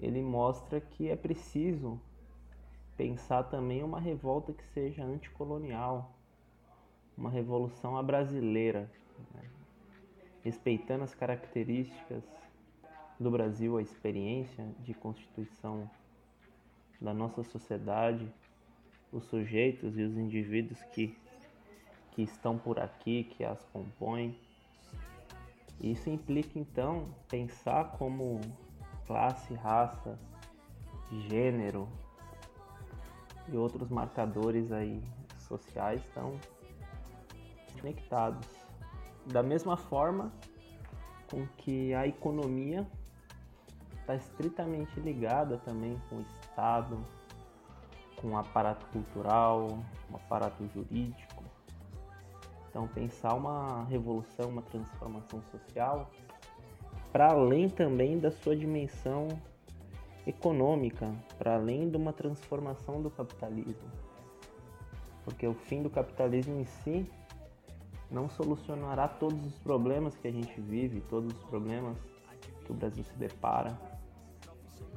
ele 0.00 0.20
mostra 0.20 0.80
que 0.80 1.08
é 1.08 1.14
preciso 1.14 1.96
pensar 2.96 3.44
também 3.44 3.83
uma 3.83 4.00
revolta 4.00 4.52
que 4.52 4.64
seja 4.72 5.04
anticolonial, 5.04 6.14
uma 7.16 7.30
revolução 7.30 7.96
à 7.96 8.02
brasileira, 8.02 8.90
né? 9.35 9.42
respeitando 10.42 11.04
as 11.04 11.14
características 11.14 12.22
do 13.18 13.30
Brasil, 13.30 13.76
a 13.76 13.83
experiência 13.83 14.64
de 14.80 14.94
constituição 14.94 15.90
da 17.00 17.14
nossa 17.14 17.42
sociedade, 17.42 18.33
os 19.12 19.24
sujeitos 19.24 19.96
e 19.96 20.02
os 20.02 20.16
indivíduos 20.16 20.83
que, 20.92 21.16
que 22.12 22.22
estão 22.22 22.59
por 22.59 22.78
aqui, 22.78 23.24
que 23.24 23.44
as 23.44 23.62
compõem. 23.66 24.38
Isso 25.80 26.09
implica 26.11 26.59
então 26.59 27.09
pensar 27.28 27.96
como 27.98 28.40
classe, 29.07 29.54
raça, 29.54 30.18
gênero 31.28 31.88
e 33.48 33.57
outros 33.57 33.88
marcadores 33.88 34.72
aí 34.72 35.02
sociais 35.38 36.02
estão 36.02 36.38
conectados. 37.80 38.48
Da 39.26 39.42
mesma 39.42 39.76
forma 39.76 40.33
com 41.30 41.46
que 41.59 41.94
a 41.94 42.07
economia 42.07 42.87
está 44.00 44.14
estritamente 44.14 45.00
ligada 45.00 45.59
também 45.59 46.00
com 46.09 46.16
o 46.16 46.20
Estado, 46.20 46.98
com 48.20 48.29
o 48.33 48.37
aparato 48.37 48.87
cultural, 48.87 49.68
o 50.10 50.16
aparato 50.16 50.66
jurídico. 50.68 51.42
Então 52.68 52.88
pensar 52.88 53.35
uma 53.35 53.85
revolução, 53.85 54.50
uma 54.50 54.62
transformação 54.62 55.42
social 55.50 56.10
para 57.12 57.31
além 57.31 57.68
também 57.68 58.18
da 58.18 58.33
sua 58.33 58.56
dimensão 58.56 59.29
econômica, 60.27 61.12
para 61.38 61.54
além 61.54 61.90
de 61.90 61.96
uma 61.96 62.12
transformação 62.12 63.02
do 63.02 63.10
capitalismo. 63.10 63.90
Porque 65.25 65.46
o 65.46 65.54
fim 65.54 65.83
do 65.83 65.90
capitalismo 65.90 66.60
em 66.60 66.64
si 66.64 67.10
não 68.10 68.29
solucionará 68.29 69.08
todos 69.08 69.44
os 69.46 69.58
problemas 69.58 70.16
que 70.16 70.29
a 70.29 70.33
gente 70.33 70.60
vive, 70.60 71.00
todos 71.02 71.35
os 71.35 71.44
problemas 71.44 71.96
que 72.64 72.72
o 72.72 72.75
Brasil 72.75 73.04
se 73.04 73.14
depara. 73.16 73.79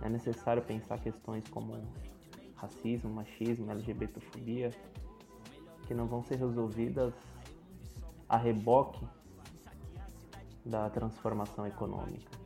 É 0.01 0.09
necessário 0.09 0.61
pensar 0.61 0.99
questões 0.99 1.47
como 1.47 1.73
racismo, 2.55 3.09
machismo, 3.09 3.71
LGBTfobia, 3.71 4.71
que 5.87 5.93
não 5.93 6.07
vão 6.07 6.23
ser 6.23 6.35
resolvidas 6.35 7.13
a 8.27 8.37
reboque 8.37 9.07
da 10.65 10.89
transformação 10.89 11.65
econômica. 11.65 12.36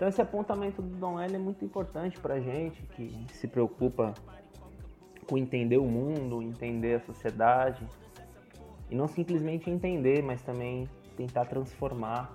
Então 0.00 0.08
esse 0.08 0.22
apontamento 0.22 0.80
do 0.80 0.96
Dom 0.96 1.20
L 1.20 1.36
é 1.36 1.38
muito 1.38 1.62
importante 1.62 2.18
para 2.18 2.40
gente 2.40 2.82
que 2.84 3.26
se 3.34 3.46
preocupa 3.46 4.14
com 5.28 5.36
entender 5.36 5.76
o 5.76 5.84
mundo, 5.84 6.40
entender 6.40 6.94
a 6.94 7.00
sociedade, 7.00 7.86
E 8.88 8.94
não 8.94 9.06
simplesmente 9.06 9.68
entender, 9.68 10.22
mas 10.22 10.40
também 10.40 10.88
tentar 11.18 11.44
transformar, 11.44 12.34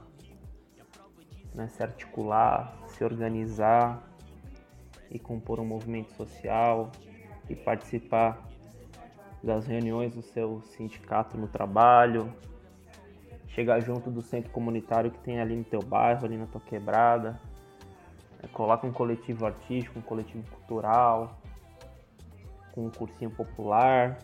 né, 1.56 1.68
se 1.70 1.82
articular, 1.82 2.78
se 2.86 3.04
organizar 3.04 4.08
e 5.10 5.18
compor 5.18 5.60
um 5.60 5.66
movimento 5.66 6.12
social 6.12 6.92
e 7.50 7.56
participar 7.56 8.48
das 9.42 9.66
reuniões 9.66 10.14
do 10.14 10.22
seu 10.22 10.62
sindicato 10.62 11.36
no 11.36 11.48
trabalho, 11.48 12.32
chegar 13.48 13.80
junto 13.80 14.12
do 14.12 14.22
centro 14.22 14.52
comunitário 14.52 15.10
que 15.10 15.18
tem 15.18 15.40
ali 15.42 15.56
no 15.56 15.64
teu 15.64 15.82
bairro, 15.82 16.26
ali 16.26 16.38
na 16.38 16.46
tua 16.46 16.62
quebrada, 16.62 17.42
coloca 18.50 18.86
um 18.86 18.92
coletivo 18.92 19.46
artístico, 19.46 20.00
um 20.00 20.02
coletivo 20.02 20.44
cultural, 20.52 21.38
com 22.72 22.86
um 22.86 22.90
cursinho 22.90 23.32
popular. 23.32 24.18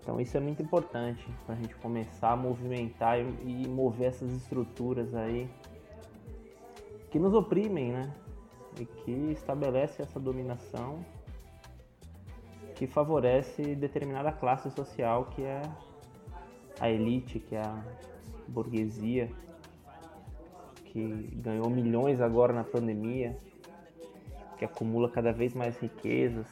Então 0.00 0.20
isso 0.20 0.36
é 0.36 0.40
muito 0.40 0.62
importante 0.62 1.24
para 1.44 1.54
a 1.54 1.58
gente 1.58 1.74
começar 1.76 2.32
a 2.32 2.36
movimentar 2.36 3.18
e 3.20 3.68
mover 3.68 4.08
essas 4.08 4.32
estruturas 4.32 5.14
aí 5.14 5.48
que 7.10 7.18
nos 7.18 7.34
oprimem, 7.34 7.92
né? 7.92 8.12
E 8.80 8.84
que 8.84 9.10
estabelece 9.32 10.02
essa 10.02 10.18
dominação 10.18 11.04
que 12.74 12.86
favorece 12.86 13.74
determinada 13.74 14.30
classe 14.30 14.70
social 14.70 15.26
que 15.26 15.42
é 15.42 15.62
a 16.80 16.88
elite, 16.88 17.40
que 17.40 17.56
é 17.56 17.60
a 17.60 17.82
burguesia, 18.46 19.30
que 20.98 21.36
ganhou 21.36 21.70
milhões 21.70 22.20
agora 22.20 22.52
na 22.52 22.64
pandemia, 22.64 23.36
que 24.56 24.64
acumula 24.64 25.08
cada 25.08 25.32
vez 25.32 25.54
mais 25.54 25.76
riquezas, 25.78 26.46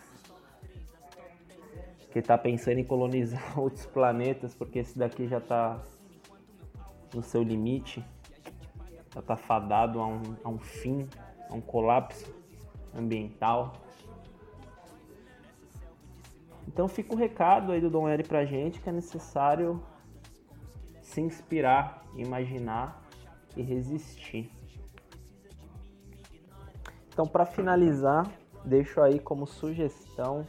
que 2.13 2.21
está 2.21 2.39
pensando 2.39 2.79
em 2.79 2.85
colonizar 2.85 3.43
outros 3.59 3.85
planetas 3.87 4.55
porque 4.55 4.79
esse 4.79 4.97
daqui 4.97 5.27
já 5.27 5.39
está 5.39 5.83
no 7.13 7.23
seu 7.23 7.43
limite, 7.43 8.05
já 9.13 9.21
está 9.21 9.37
fadado 9.37 10.01
a 10.01 10.07
um, 10.07 10.23
a 10.45 10.49
um 10.49 10.59
fim, 10.59 11.09
a 11.51 11.55
um 11.55 11.61
colapso 11.61 12.33
ambiental. 12.95 13.73
Então 16.69 16.87
fica 16.87 17.15
o 17.15 17.17
recado 17.17 17.73
aí 17.73 17.81
do 17.81 17.91
Dom 17.91 18.09
L 18.09 18.23
pra 18.23 18.45
gente 18.45 18.81
que 18.81 18.89
é 18.89 18.93
necessário 18.93 19.83
se 21.01 21.21
inspirar, 21.21 22.05
imaginar 22.17 23.06
e 23.57 23.63
resistir. 23.63 24.51
Então 27.09 27.27
para 27.27 27.47
finalizar, 27.47 28.31
deixo 28.65 29.01
aí 29.01 29.19
como 29.19 29.47
sugestão 29.47 30.47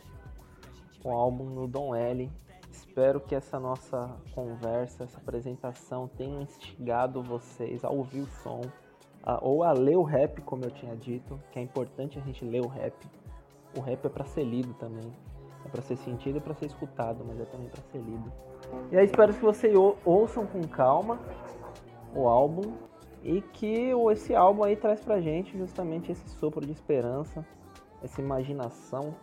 o 1.03 1.11
álbum 1.11 1.45
no 1.45 1.67
Dom 1.67 1.95
L. 1.95 2.29
Espero 2.69 3.21
que 3.21 3.33
essa 3.33 3.59
nossa 3.59 4.13
conversa, 4.33 5.05
essa 5.05 5.17
apresentação 5.17 6.07
tenha 6.07 6.41
instigado 6.41 7.23
vocês 7.23 7.83
a 7.85 7.89
ouvir 7.89 8.21
o 8.21 8.27
som, 8.27 8.61
a, 9.23 9.43
ou 9.43 9.63
a 9.63 9.71
ler 9.71 9.97
o 9.97 10.03
rap, 10.03 10.41
como 10.41 10.65
eu 10.65 10.71
tinha 10.71 10.95
dito, 10.95 11.39
que 11.51 11.59
é 11.59 11.61
importante 11.61 12.19
a 12.19 12.21
gente 12.21 12.43
ler 12.43 12.61
o 12.61 12.67
rap. 12.67 12.93
O 13.75 13.79
rap 13.79 14.05
é 14.05 14.09
para 14.09 14.25
ser 14.25 14.43
lido 14.43 14.73
também. 14.73 15.13
É 15.65 15.69
para 15.69 15.81
ser 15.81 15.95
sentido 15.97 16.37
e 16.37 16.41
para 16.41 16.53
ser 16.53 16.65
escutado, 16.65 17.23
mas 17.25 17.39
é 17.39 17.45
também 17.45 17.69
para 17.69 17.81
ser 17.83 17.99
lido. 17.99 18.31
E 18.91 18.97
aí 18.97 19.05
espero 19.05 19.33
que 19.33 19.41
vocês 19.41 19.73
ouçam 20.03 20.45
com 20.45 20.61
calma 20.67 21.19
o 22.15 22.27
álbum 22.27 22.73
e 23.27 23.41
que 23.41 23.91
esse 24.13 24.33
álbum 24.33 24.63
aí 24.63 24.77
traz 24.77 25.01
pra 25.01 25.19
gente 25.19 25.57
justamente 25.57 26.09
esse 26.09 26.29
sopro 26.29 26.65
de 26.65 26.71
esperança, 26.71 27.45
essa 28.01 28.21
imaginação 28.21 29.13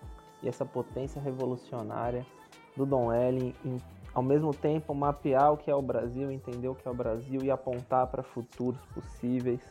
e 0.43 0.49
essa 0.49 0.67
potência 0.67 1.19
revolucionária 1.23 2.25
do 2.77 2.85
Dom 2.85 3.11
L 3.11 3.55
em, 3.65 3.79
ao 4.13 4.23
mesmo 4.23 4.53
tempo 4.53 4.95
mapear 4.95 5.55
o 5.55 5.57
que 5.57 5.71
é 5.71 5.75
o 5.75 5.81
Brasil, 5.81 6.31
entender 6.31 6.69
o 6.69 6.75
que 6.75 6.87
é 6.87 6.91
o 6.91 6.95
Brasil 6.95 7.41
e 7.43 7.51
apontar 7.51 8.07
para 8.09 8.23
futuros 8.23 8.85
possíveis. 8.93 9.63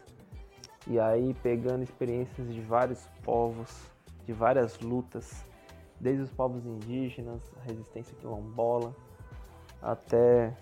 E 0.87 0.99
aí 0.99 1.35
pegando 1.35 1.83
experiências 1.83 2.51
de 2.51 2.59
vários 2.59 3.07
povos, 3.23 3.87
de 4.25 4.33
várias 4.33 4.79
lutas 4.79 5.45
desde 5.99 6.23
os 6.23 6.31
povos 6.31 6.65
indígenas, 6.65 7.39
a 7.61 7.69
resistência 7.69 8.17
quilombola, 8.17 8.95
até 9.79 10.57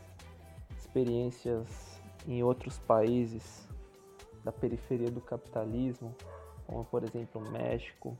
experiências 0.78 1.91
em 2.28 2.44
outros 2.44 2.80
países 2.80 3.68
da 4.44 4.52
periferia 4.52 5.10
do 5.10 5.22
capitalismo, 5.22 6.16
como 6.68 6.84
por 6.86 7.04
exemplo 7.04 7.42
o 7.42 7.52
México, 7.52 8.16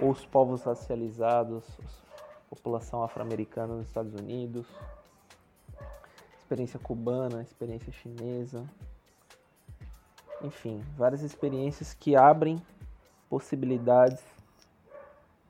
ou 0.00 0.10
os 0.10 0.24
povos 0.24 0.62
racializados, 0.62 1.64
população 2.48 3.02
afro-americana 3.02 3.74
nos 3.74 3.88
Estados 3.88 4.14
Unidos, 4.14 4.66
experiência 6.38 6.78
cubana, 6.78 7.42
experiência 7.42 7.92
chinesa, 7.92 8.68
enfim, 10.42 10.82
várias 10.96 11.22
experiências 11.22 11.94
que 11.94 12.16
abrem 12.16 12.60
possibilidades 13.30 14.22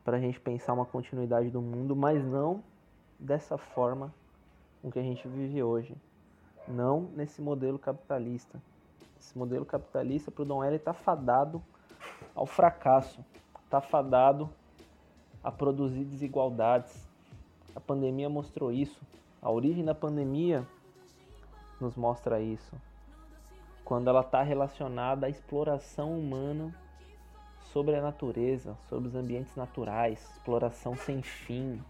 para 0.05 0.17
a 0.17 0.21
gente 0.21 0.39
pensar 0.39 0.73
uma 0.73 0.85
continuidade 0.85 1.51
do 1.51 1.61
mundo, 1.61 1.97
mas 1.97 2.25
não 2.25 2.63
dessa 3.19 3.57
forma 3.57 4.13
com 4.81 4.91
que 4.91 4.99
a 4.99 5.03
gente 5.03 5.27
vive 5.29 5.63
hoje. 5.63 5.97
Não 6.67 7.03
nesse 7.15 7.41
modelo 7.41 7.79
capitalista. 7.79 8.61
Esse 9.21 9.37
modelo 9.37 9.65
capitalista 9.65 10.31
para 10.31 10.43
o 10.43 10.45
Dom 10.45 10.65
L 10.65 10.77
está 10.77 10.93
fadado 10.93 11.63
ao 12.35 12.47
fracasso, 12.47 13.25
está 13.65 13.81
fadado 13.81 14.51
a 15.43 15.51
produzir 15.51 16.05
desigualdades. 16.05 17.09
A 17.75 17.81
pandemia 17.81 18.29
mostrou 18.29 18.73
isso. 18.73 19.01
A 19.41 19.51
origem 19.51 19.85
da 19.85 19.95
pandemia 19.95 20.67
nos 21.81 21.97
mostra 21.97 22.41
isso. 22.41 22.73
Quando 23.85 24.09
ela 24.09 24.21
está 24.21 24.43
relacionada 24.43 25.27
à 25.27 25.29
exploração 25.29 26.17
humana 26.17 26.75
sobre 27.73 27.97
a 27.97 28.03
natureza, 28.03 28.77
sobre 28.89 29.09
os 29.09 29.15
ambientes 29.15 29.55
naturais, 29.57 30.21
exploração 30.37 30.97
sem 30.97 31.23
fim, 31.23 31.83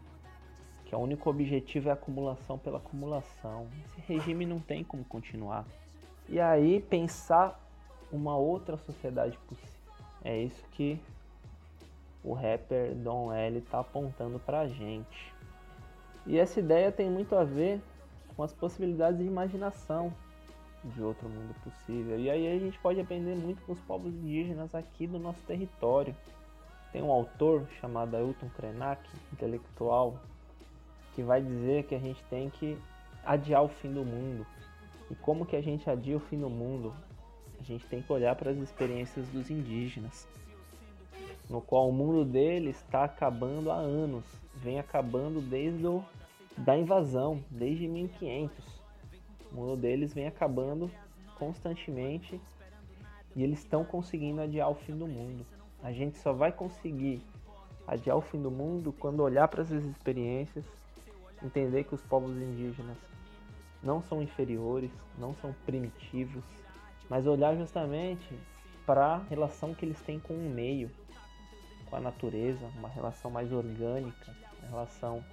que 0.93 0.97
o 0.97 0.99
único 0.99 1.30
objetivo 1.30 1.88
é 1.88 1.93
acumulação 1.93 2.59
pela 2.59 2.76
acumulação. 2.76 3.66
Esse 3.97 4.12
regime 4.12 4.45
não 4.45 4.61
tem 4.61 4.84
como 4.84 5.03
continuar. 5.03 5.64
E 6.28 6.38
aí 6.38 6.82
pensar 6.82 7.59
uma 8.12 8.36
outra 8.36 8.76
sociedade 8.76 9.38
possível. 9.49 9.70
É 10.22 10.36
isso 10.36 10.62
que 10.72 11.01
o 12.22 12.34
rapper 12.34 12.95
Don 12.95 13.32
L 13.32 13.57
está 13.57 13.80
apontando 13.80 14.38
pra 14.38 14.68
gente. 14.68 15.32
E 16.26 16.38
essa 16.38 16.61
ideia 16.61 16.93
tem 16.93 17.09
muito 17.09 17.34
a 17.36 17.43
ver 17.43 17.80
com 18.36 18.43
as 18.43 18.53
possibilidades 18.53 19.18
de 19.18 19.24
imaginação 19.24 20.12
de 20.84 21.03
outro 21.03 21.26
mundo 21.26 21.55
possível. 21.64 22.20
E 22.20 22.28
aí 22.28 22.55
a 22.55 22.59
gente 22.59 22.78
pode 22.80 23.01
aprender 23.01 23.34
muito 23.34 23.62
com 23.62 23.72
os 23.72 23.80
povos 23.80 24.12
indígenas 24.12 24.74
aqui 24.74 25.07
do 25.07 25.18
nosso 25.18 25.40
território. 25.47 26.14
Tem 26.93 27.03
um 27.03 27.11
autor 27.11 27.66
chamado 27.80 28.14
Ailton 28.14 28.51
Krenak, 28.51 29.09
intelectual, 29.32 30.18
que 31.15 31.23
vai 31.23 31.41
dizer 31.41 31.85
que 31.85 31.95
a 31.95 31.99
gente 31.99 32.23
tem 32.25 32.51
que 32.51 32.77
adiar 33.25 33.63
o 33.63 33.69
fim 33.69 33.93
do 33.93 34.05
mundo. 34.05 34.47
E 35.11 35.15
como 35.15 35.47
que 35.47 35.57
a 35.57 35.61
gente 35.61 35.89
adia 35.89 36.17
o 36.17 36.21
fim 36.21 36.39
do 36.39 36.49
mundo? 36.49 36.95
A 37.61 37.63
gente 37.63 37.87
tem 37.87 38.03
que 38.03 38.13
olhar 38.13 38.35
para 38.35 38.51
as 38.51 38.59
experiências 38.59 39.29
dos 39.29 39.51
indígenas, 39.51 40.27
no 41.49 41.61
qual 41.61 41.89
o 41.89 41.93
mundo 41.93 42.25
deles 42.25 42.77
está 42.77 43.05
acabando 43.05 43.71
há 43.71 43.77
anos, 43.77 44.25
vem 44.57 44.81
acabando 44.81 45.41
desde 45.41 45.87
o, 45.87 46.03
da 46.57 46.77
invasão, 46.77 47.43
desde 47.51 47.87
1500 47.87 48.83
o 49.53 49.55
mundo 49.55 49.77
deles 49.77 50.15
vem 50.15 50.27
acabando 50.27 50.91
constantemente 51.39 52.41
e 53.37 53.43
eles 53.43 53.59
estão 53.59 53.85
conseguindo 53.85 54.41
adiar 54.41 54.71
o 54.71 54.75
fim 54.75 54.97
do 54.97 55.07
mundo. 55.07 55.45
A 55.83 55.93
gente 55.93 56.17
só 56.19 56.33
vai 56.33 56.51
conseguir 56.51 57.23
adiar 57.87 58.17
o 58.17 58.23
fim 58.23 58.41
do 58.41 58.51
mundo 58.51 58.95
quando 58.99 59.21
olhar 59.21 59.49
para 59.49 59.63
essas 59.63 59.85
experiências, 59.85 60.65
entender 61.45 61.84
que 61.84 61.95
os 61.95 62.03
povos 62.03 62.36
indígenas 62.36 62.97
não 63.82 64.01
são 64.03 64.22
inferiores, 64.22 64.90
não 65.18 65.34
são 65.34 65.55
primitivos, 65.66 66.45
mas 67.09 67.26
olhar 67.26 67.57
justamente 67.57 68.38
para 68.86 69.16
a 69.16 69.18
relação 69.18 69.74
que 69.74 69.84
eles 69.84 70.01
têm 70.01 70.20
com 70.20 70.34
o 70.34 70.51
meio, 70.51 70.90
com 71.88 71.97
a 71.97 72.01
natureza, 72.01 72.66
uma 72.76 72.88
relação 72.88 73.30
mais 73.30 73.53
orgânica, 73.53 74.36
uma 74.61 74.68
relação 74.70 75.24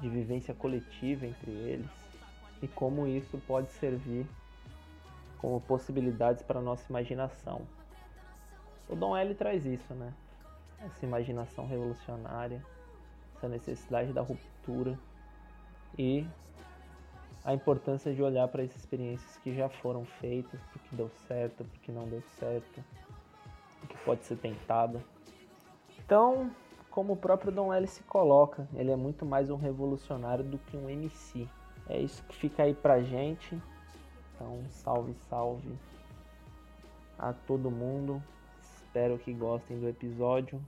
de 0.00 0.08
vivência 0.08 0.54
coletiva 0.54 1.26
entre 1.26 1.50
eles 1.50 1.90
e 2.62 2.68
como 2.68 3.06
isso 3.06 3.38
pode 3.46 3.70
servir 3.72 4.26
como 5.38 5.60
possibilidades 5.60 6.42
para 6.42 6.58
a 6.58 6.62
nossa 6.62 6.84
imaginação. 6.88 7.62
O 8.88 8.96
Dom 8.96 9.14
L 9.14 9.34
traz 9.34 9.66
isso, 9.66 9.92
né? 9.94 10.12
Essa 10.78 11.04
imaginação 11.04 11.66
revolucionária, 11.66 12.64
essa 13.36 13.48
necessidade 13.48 14.12
da 14.12 14.22
ruptura 14.22 14.98
e 15.98 16.26
a 17.44 17.52
importância 17.52 18.14
de 18.14 18.22
olhar 18.22 18.48
para 18.48 18.62
essas 18.62 18.78
experiências 18.78 19.36
que 19.38 19.54
já 19.54 19.68
foram 19.68 20.04
feitas, 20.04 20.60
porque 20.72 20.96
deu 20.96 21.10
certo, 21.28 21.64
porque 21.64 21.92
não 21.92 22.08
deu 22.08 22.22
certo, 22.38 22.82
o 23.82 23.86
que 23.86 23.96
pode 23.98 24.24
ser 24.24 24.36
tentado. 24.36 25.02
Então, 25.98 26.50
como 26.90 27.12
o 27.12 27.16
próprio 27.16 27.52
Dom 27.52 27.72
L 27.72 27.86
se 27.86 28.02
coloca, 28.04 28.68
ele 28.74 28.90
é 28.90 28.96
muito 28.96 29.26
mais 29.26 29.50
um 29.50 29.56
revolucionário 29.56 30.44
do 30.44 30.58
que 30.58 30.76
um 30.76 30.88
MC. 30.88 31.48
É 31.88 31.98
isso 31.98 32.22
que 32.24 32.36
fica 32.36 32.62
aí 32.62 32.72
pra 32.72 33.02
gente. 33.02 33.60
Então, 34.34 34.62
salve, 34.68 35.14
salve 35.28 35.78
a 37.18 37.32
todo 37.32 37.70
mundo. 37.70 38.22
Espero 38.60 39.18
que 39.18 39.32
gostem 39.32 39.78
do 39.78 39.88
episódio. 39.88 40.60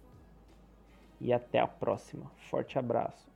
E 1.21 1.33
até 1.33 1.59
a 1.59 1.67
próxima. 1.67 2.31
Forte 2.51 2.79
abraço. 2.79 3.36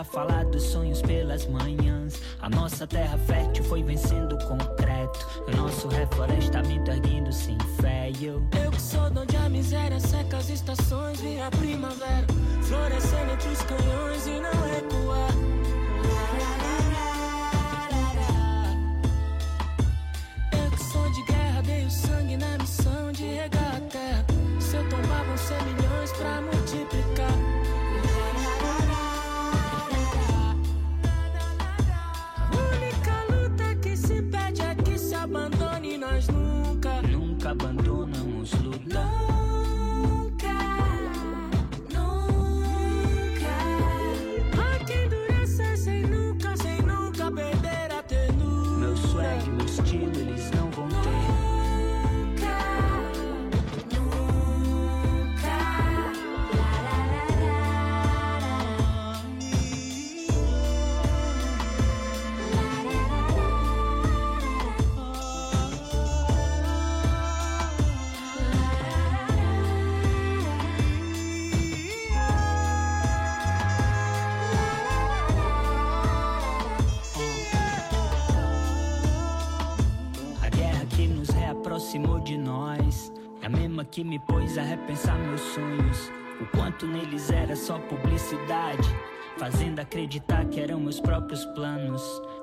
A 0.00 0.04
falar 0.04 0.46
dos 0.46 0.62
sonhos 0.62 1.02
pelas 1.02 1.46
manhãs. 1.46 2.20
A 2.40 2.48
nossa 2.48 2.86
terra 2.86 3.18
fértil 3.18 3.62
foi 3.64 3.82
vencendo 3.82 4.34
o 4.34 4.46
concreto. 4.46 5.26
O 5.46 5.56
nosso 5.56 5.88
reflorestamento 5.88 6.90
erguendo 6.90 7.30
sem 7.30 7.58
fé. 7.80 8.10
Eu, 8.18 8.42
eu 8.64 8.69
pôs 84.50 84.58
a 84.58 84.62
repensar 84.62 85.16
meus 85.18 85.40
sonhos. 85.40 86.12
O 86.40 86.46
quanto 86.56 86.86
neles 86.86 87.30
era 87.30 87.54
só 87.54 87.78
publicidade, 87.78 88.88
fazendo 89.38 89.78
acreditar 89.78 90.44
que 90.46 90.60
eram 90.60 90.80
meus 90.80 91.00
próprios 91.00 91.44
planos. 91.46 92.02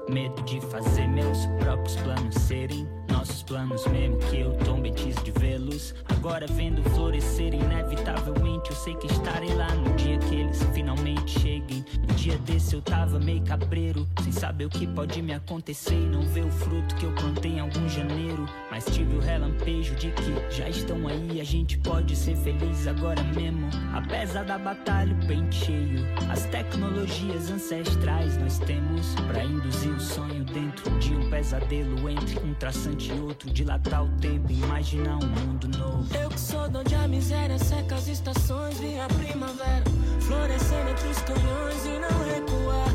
Medo 0.09 0.41
de 0.43 0.61
fazer 0.61 1.07
meus 1.07 1.45
próprios 1.59 1.95
planos 1.97 2.35
serem 2.35 2.87
nossos 3.09 3.36
planos, 3.47 3.85
mesmo 3.87 4.17
que 4.17 4.41
eu 4.41 4.51
tombe 4.65 4.91
de 4.91 5.31
vê-los. 5.39 5.95
Agora 6.09 6.45
vendo 6.47 6.81
florescer, 6.91 7.53
inevitavelmente 7.53 8.69
eu 8.69 8.75
sei 8.75 8.95
que 8.95 9.07
estarei 9.07 9.53
lá 9.53 9.73
no 9.75 9.93
dia 9.95 10.17
que 10.17 10.35
eles 10.35 10.61
finalmente 10.73 11.39
cheguem. 11.39 11.85
Um 12.09 12.15
dia 12.15 12.37
desse 12.39 12.75
eu 12.75 12.81
tava 12.81 13.19
meio 13.19 13.41
cabreiro, 13.43 14.07
sem 14.23 14.31
saber 14.31 14.65
o 14.65 14.69
que 14.69 14.87
pode 14.87 15.21
me 15.21 15.33
acontecer 15.33 15.95
e 15.95 16.05
não 16.05 16.21
ver 16.21 16.45
o 16.45 16.51
fruto 16.51 16.95
que 16.95 17.05
eu 17.05 17.11
plantei 17.13 17.53
em 17.53 17.59
algum 17.59 17.87
janeiro. 17.87 18.45
Mas 18.69 18.85
tive 18.85 19.15
o 19.15 19.19
relampejo 19.19 19.95
de 19.95 20.11
que 20.11 20.55
já 20.55 20.67
estão 20.67 21.07
aí, 21.07 21.39
a 21.39 21.43
gente 21.43 21.77
pode 21.77 22.15
ser 22.15 22.35
feliz 22.37 22.87
agora 22.87 23.21
mesmo. 23.23 23.69
Apesar 23.93 24.43
da 24.43 24.57
batalha, 24.57 25.13
o 25.13 25.27
pente 25.27 25.65
cheio, 25.65 26.05
as 26.29 26.45
tecnologias 26.45 27.49
ancestrais 27.49 28.37
nós 28.37 28.59
temos 28.59 29.15
pra 29.27 29.43
induzir 29.43 29.91
o 29.91 29.99
sonho 29.99 30.43
dentro 30.45 30.89
de 30.99 31.13
um 31.13 31.29
pesadelo 31.29 32.09
entre 32.09 32.39
um 32.39 32.53
traçante 32.53 33.11
e 33.11 33.19
outro, 33.19 33.36
dilatar 33.45 34.03
o 34.03 34.09
tempo, 34.19 34.51
imaginar 34.51 35.17
um 35.17 35.27
mundo 35.27 35.67
novo. 35.77 36.15
Eu 36.15 36.29
que 36.29 36.39
sou 36.39 36.67
de 36.67 36.77
onde 36.77 36.95
a 36.95 37.07
miséria 37.07 37.57
seca 37.59 37.95
as 37.95 38.07
estações, 38.07 38.79
vi 38.79 38.99
a 38.99 39.07
primavera 39.07 39.83
florescendo 40.21 40.89
entre 40.91 41.07
os 41.07 41.21
canhões 41.21 41.85
e 41.85 41.99
não 41.99 42.33
recuar. 42.33 42.89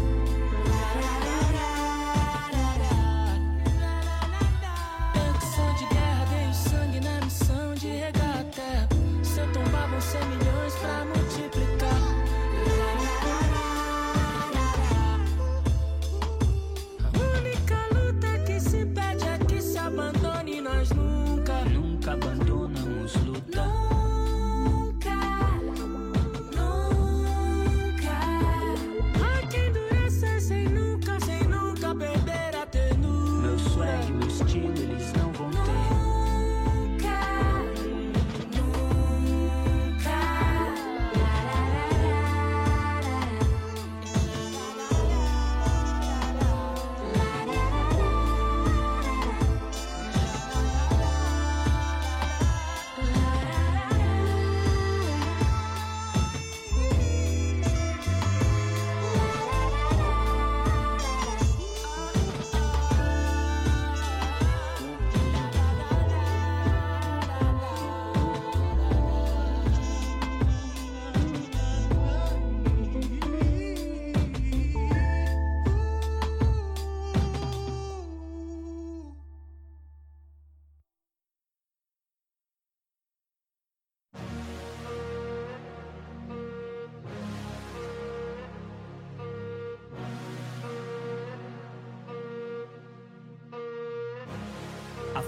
Eu 5.15 5.35
que 5.35 5.47
sou 5.47 5.75
de 5.75 5.95
guerra, 5.95 6.25
dei 6.27 6.49
o 6.49 6.55
sangue 6.55 7.01
na 7.01 7.25
missão 7.25 7.75
de 7.75 7.89
regar 7.89 8.41
a 8.41 8.45
terra. 8.45 8.89
Se 9.23 9.41
eu 9.41 9.53
tombar, 9.53 9.89
vão 9.89 10.01
ser 10.01 10.25
milhões 10.27 10.75
pra 10.75 11.05
multiplicar. 11.05 11.72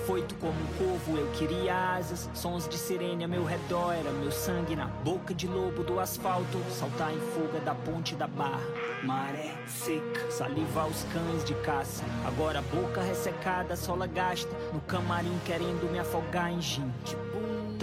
Afoito 0.05 0.35
como 0.35 0.53
um 0.53 0.67
corvo, 0.77 1.17
eu 1.17 1.27
queria 1.33 1.95
asas. 1.95 2.29
Sons 2.35 2.69
de 2.69 2.77
sirene 2.77 3.25
a 3.25 3.29
meu 3.29 3.43
redor, 3.43 3.95
era 3.95 4.11
meu 4.11 4.31
sangue 4.31 4.77
na 4.77 4.85
boca 4.85 5.33
de 5.33 5.49
lobo 5.49 5.83
do 5.83 5.99
asfalto. 5.99 6.59
Saltar 6.71 7.11
em 7.11 7.21
fuga 7.33 7.59
da 7.61 7.75
ponte 7.75 8.15
da 8.15 8.27
barra. 8.27 8.61
Maré 9.03 9.55
seca, 9.67 10.31
saliva 10.31 10.83
aos 10.83 11.05
cães 11.05 11.43
de 11.43 11.55
caça. 11.55 12.05
Agora 12.27 12.61
boca 12.61 13.01
ressecada, 13.01 13.77
sola 13.77 14.07
gasta. 14.07 14.55
No 14.75 14.81
camarim 14.83 15.41
querendo 15.47 15.91
me 15.91 15.99
afogar 15.99 16.53
em 16.53 16.61
gin. 16.61 16.93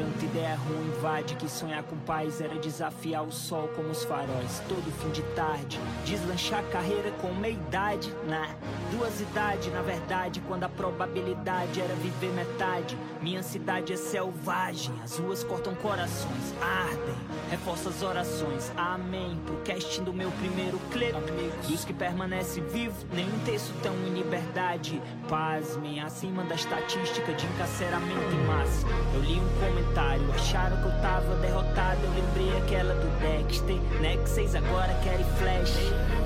Tanta 0.02 0.26
ideia 0.26 0.56
ruim 0.56 0.88
invade 0.88 1.36
que 1.36 1.48
sonhar 1.48 1.84
com 1.84 1.96
paz 1.96 2.42
era 2.42 2.58
desafiar 2.58 3.24
o 3.24 3.32
sol 3.32 3.68
como 3.76 3.90
os 3.90 4.04
faróis. 4.04 4.60
Todo 4.68 4.92
fim 5.00 5.12
de 5.12 5.22
tarde, 5.36 5.80
deslanchar 6.04 6.64
carreira 6.72 7.12
com 7.22 7.32
meia 7.36 7.54
idade. 7.54 8.12
Na 8.28 8.50
duas 8.92 9.22
idades, 9.22 9.72
na 9.72 9.82
verdade, 9.82 10.42
quando 10.48 10.64
a 10.64 10.70
probabilidade 10.70 11.80
era 11.80 11.94
viver 11.96 12.32
metade. 12.34 12.98
Minha 13.22 13.44
cidade 13.44 13.94
é 13.94 13.96
selvagem, 13.96 14.94
as 15.04 15.18
ruas 15.18 15.44
cortam 15.44 15.76
corações, 15.76 16.54
ardem, 16.60 17.16
reforça 17.52 17.90
as 17.90 18.02
orações. 18.02 18.72
Amém. 18.76 19.40
Pro 19.46 19.56
casting 19.58 20.04
do 20.04 20.12
meu 20.12 20.32
primeiro 20.32 20.80
clipe, 20.92 21.14
dos 21.68 21.86
que 21.86 21.94
permanece 21.94 22.60
vivo, 22.60 22.96
nenhum 23.14 23.38
texto 23.46 23.72
tão 23.84 23.94
em 23.94 24.14
liberdade. 24.16 25.02
Pasmem, 25.30 26.02
acima 26.02 26.44
da 26.44 26.56
estatística 26.56 27.34
de 27.34 27.46
encarceramento 27.46 28.36
em 28.36 28.46
massa. 28.46 28.88
Eu 29.14 29.22
li 29.22 29.40
um 29.40 29.60
comentário, 29.60 29.91
acharam 30.00 30.78
que 30.78 30.86
eu 30.86 31.02
tava 31.02 31.36
derrotado. 31.36 32.00
Eu 32.04 32.12
lembrei 32.12 32.58
aquela 32.58 32.94
do 32.94 33.20
Dexter, 33.20 33.76
né? 34.02 34.18
Que 34.18 34.30
vocês 34.30 34.56
agora 34.56 34.94
querem 35.04 35.26
flash. 35.38 36.21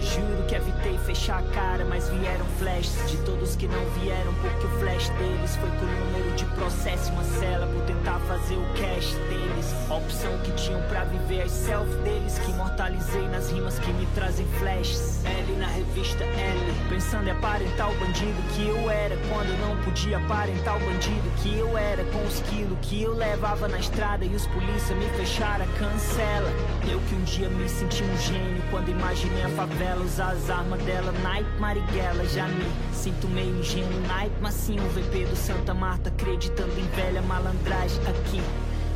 Juro 0.00 0.44
que 0.46 0.54
evitei 0.54 0.98
fechar 0.98 1.40
a 1.40 1.42
cara, 1.54 1.84
mas 1.84 2.08
vieram 2.08 2.44
flashes 2.58 3.10
de 3.10 3.16
todos 3.18 3.56
que 3.56 3.66
não 3.66 3.84
vieram, 4.00 4.32
porque 4.34 4.66
o 4.66 4.70
flash 4.78 5.08
deles 5.10 5.56
foi 5.56 5.70
com 5.70 5.84
o 5.84 5.88
número 5.88 6.36
de 6.36 6.44
processo 6.46 7.10
e 7.10 7.12
uma 7.12 7.24
cela 7.24 7.66
por 7.66 7.82
tentar 7.82 8.18
fazer 8.20 8.56
o 8.56 8.64
cash 8.74 9.14
deles. 9.28 9.74
A 9.90 9.94
opção 9.94 10.38
que 10.44 10.52
tinham 10.52 10.80
pra 10.82 11.04
viver 11.04 11.42
as 11.42 11.50
self 11.50 11.90
deles, 12.02 12.38
que 12.38 12.50
imortalizei 12.50 13.26
nas 13.28 13.50
rimas 13.50 13.78
que 13.78 13.92
me 13.92 14.06
trazem 14.14 14.46
flashes. 14.58 15.24
L 15.24 15.56
na 15.56 15.66
revista 15.66 16.24
L, 16.24 16.74
pensando 16.88 17.28
em 17.28 17.32
aparentar 17.32 17.90
o 17.90 17.94
bandido 17.98 18.42
que 18.54 18.66
eu 18.66 18.90
era, 18.90 19.16
quando 19.28 19.58
não 19.60 19.76
podia 19.82 20.18
aparentar 20.18 20.76
o 20.76 20.80
bandido 20.80 21.30
que 21.42 21.58
eu 21.58 21.76
era, 21.76 22.04
com 22.04 22.24
os 22.24 22.40
quilos 22.40 22.78
que 22.82 23.02
eu 23.02 23.14
levava 23.14 23.66
na 23.68 23.78
estrada 23.78 24.24
e 24.24 24.34
os 24.34 24.46
polícia 24.46 24.94
me 24.94 25.08
fecharam, 25.10 25.66
cancela. 25.78 26.50
Eu 26.90 27.00
que 27.00 27.14
um 27.14 27.22
dia 27.24 27.48
me 27.48 27.68
senti 27.68 28.02
um 28.02 28.16
gênio 28.18 28.62
quando 28.70 28.88
imaginei 28.90 29.42
a 29.42 29.48
favela 29.50 29.87
usar 29.96 30.32
as 30.32 30.50
armas 30.50 30.82
dela, 30.82 31.12
Night 31.22 31.48
Marighella. 31.58 32.24
Já 32.26 32.46
me 32.46 32.64
sinto 32.92 33.28
meio 33.28 33.58
ingênuo, 33.58 34.00
Night, 34.06 34.34
mas 34.40 34.54
sim 34.54 34.78
o 34.78 34.88
VP 34.90 35.26
do 35.26 35.36
Santa 35.36 35.72
Marta, 35.72 36.08
acreditando 36.10 36.78
em 36.78 36.86
velha 36.88 37.22
malandragem 37.22 38.00
aqui. 38.06 38.42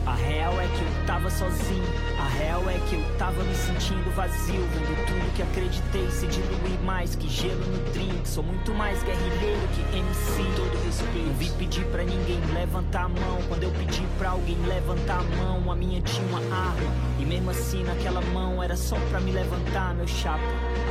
A 0.04 0.14
real 0.14 0.60
é 0.60 0.66
que 0.66 0.82
eu 0.82 1.06
tava 1.06 1.30
sozinho, 1.30 1.84
a 2.18 2.28
real 2.36 2.68
é 2.68 2.78
que 2.88 2.96
eu 2.96 3.18
tava 3.18 3.42
me 3.44 3.54
sentindo 3.54 4.10
vazio, 4.16 4.60
vendo 4.74 5.06
tudo 5.06 5.34
que 5.36 5.42
acreditei 5.42 6.10
se 6.10 6.26
diluir 6.26 6.80
mais 6.84 7.14
que 7.14 7.28
gelo 7.28 7.64
no 7.64 7.92
drink. 7.92 8.28
Sou 8.28 8.42
muito 8.42 8.74
mais 8.74 9.00
guerrilheiro 9.04 9.60
que 9.68 9.96
MC, 9.96 10.42
todo 10.56 10.84
respeito. 10.84 11.26
Não 11.28 11.34
vi 11.34 11.50
pedir 11.50 11.84
pra 11.86 12.02
ninguém 12.02 12.40
levantar 12.52 13.04
a 13.04 13.08
mão. 13.08 13.38
Quando 13.48 13.62
eu 13.62 13.70
pedi 13.70 14.02
pra 14.18 14.30
alguém 14.30 14.60
levantar 14.66 15.20
a 15.20 15.36
mão, 15.36 15.70
a 15.70 15.76
minha 15.76 16.00
tinha 16.00 16.26
uma 16.26 16.40
arma. 16.40 16.90
E 17.20 17.24
mesmo 17.24 17.50
assim, 17.50 17.84
naquela 17.84 18.20
mão 18.20 18.60
era 18.60 18.76
só 18.76 18.96
pra 19.08 19.20
me 19.20 19.30
levantar, 19.30 19.94
meu 19.94 20.08
chapa. 20.08 20.42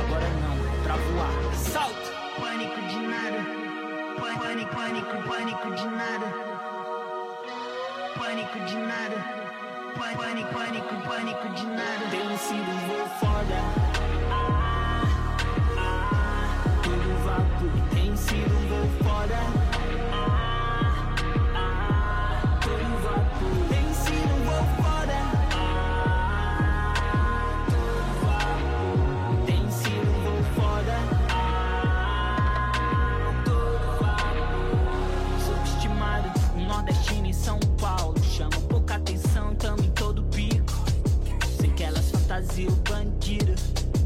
Agora 0.06 0.26
não, 0.40 0.72
é 0.72 0.82
pra 0.84 0.96
voar. 0.96 1.54
Salto! 1.54 2.12
Pânico 2.40 2.80
de 2.88 2.98
nada. 3.06 3.44
Pânico, 4.18 4.74
pânico, 4.74 5.28
pânico 5.28 5.74
de 5.74 5.84
nada. 5.84 6.51
Pânico 8.18 8.58
de 8.60 8.76
nada. 8.76 9.16
Pânico, 10.16 10.52
pânico, 10.52 10.94
pânico 11.06 11.48
de 11.54 11.66
nada. 11.66 12.06
Tem 12.10 12.36
sido 12.36 12.70
um 12.70 12.88
voo 12.88 13.06
foda. 13.20 13.54
Ah, 14.30 15.04
ah, 15.78 16.80
tudo 16.82 17.24
vapor. 17.24 17.70
Tem 17.94 18.16
sido 18.16 18.54
um 18.54 18.68
voo 18.68 18.88
foda. 19.02 19.61
Fantasiam 42.42 42.74
bandido. 42.88 43.54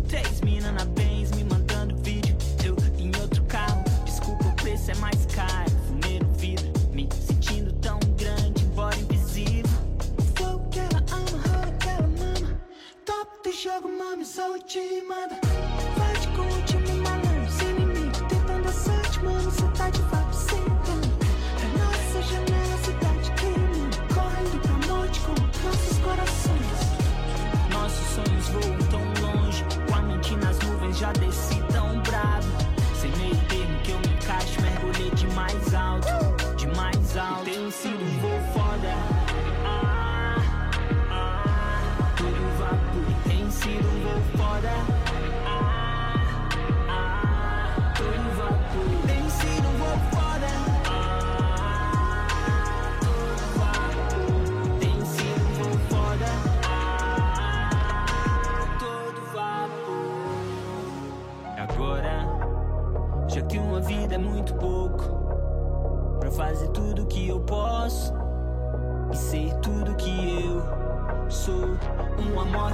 Três 0.08 0.40
mina 0.42 0.70
na 0.72 0.84
Benz 0.84 1.30
me 1.32 1.44
mandando 1.44 1.96
vídeo. 1.96 2.36
Eu 2.64 2.76
em 2.98 3.10
outro 3.20 3.42
carro, 3.44 3.82
desculpa, 4.04 4.46
o 4.48 4.52
preço 4.56 4.90
é 4.90 4.94
mais 4.96 5.26
caro. 5.26 5.70
Fumei 5.86 6.20
no 6.20 6.32
vidro, 6.34 6.72
me 6.92 7.08
sentindo 7.26 7.72
tão 7.74 7.98
grande, 8.16 8.64
embora 8.64 8.96
invisível. 8.96 9.70
O 10.18 10.22
flow 10.36 10.60
que 10.70 10.78
ela 10.78 11.02
ama, 11.10 11.42
rola 11.48 11.72
que 11.78 11.88
ela 11.88 12.08
mama. 12.08 12.60
Top 13.04 13.30
do 13.42 13.52
jogo, 13.52 13.88
mami, 13.88 14.24
sou 14.24 14.54
o 14.54 14.58
te 14.58 15.02
manda. 15.08 15.45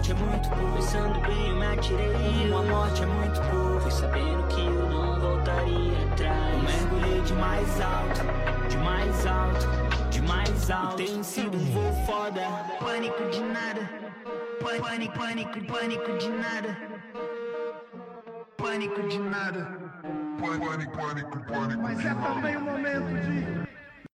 Morte 0.03 0.11
é 0.11 0.15
muito 0.15 0.49
pouco. 0.49 0.75
Pensando 0.75 1.21
bem, 1.21 1.49
eu 1.51 1.57
me 1.57 1.67
atirei. 1.67 2.51
Uma 2.51 2.63
morte 2.63 3.03
é 3.03 3.07
muito 3.07 3.41
pouco. 3.41 3.81
Fui 3.81 3.91
sabendo 3.91 4.47
que 4.49 4.61
eu 4.61 4.89
não 4.91 5.21
voltaria 5.21 6.03
atrás. 6.13 6.55
Eu 6.55 6.63
mergulhei 6.91 7.21
de 7.23 7.33
mais 7.35 7.81
alto, 7.81 8.69
de 8.69 8.77
mais 8.79 9.27
alto, 9.27 9.67
de 10.11 10.23
mais 10.23 10.71
alto. 10.71 10.97
Tem 10.97 11.23
sido 11.23 11.57
um 11.57 11.65
voo 11.73 11.93
foda. 12.07 12.41
Pânico 12.81 13.31
de 13.31 13.41
nada. 13.41 13.81
Pâ- 14.61 14.81
Pânico, 14.83 15.19
pânico, 15.19 15.61
pânico 15.67 16.19
de 16.19 16.29
nada. 16.31 16.77
Pânico 18.57 19.03
de 19.09 19.19
nada. 19.19 19.79
Pânico, 20.41 20.97
pânico, 20.97 21.39
pânico. 21.47 21.83
Mas 21.83 22.05
é 22.05 22.15
também 22.15 22.57
o 22.57 22.61
momento 22.61 23.21
de 23.27 23.63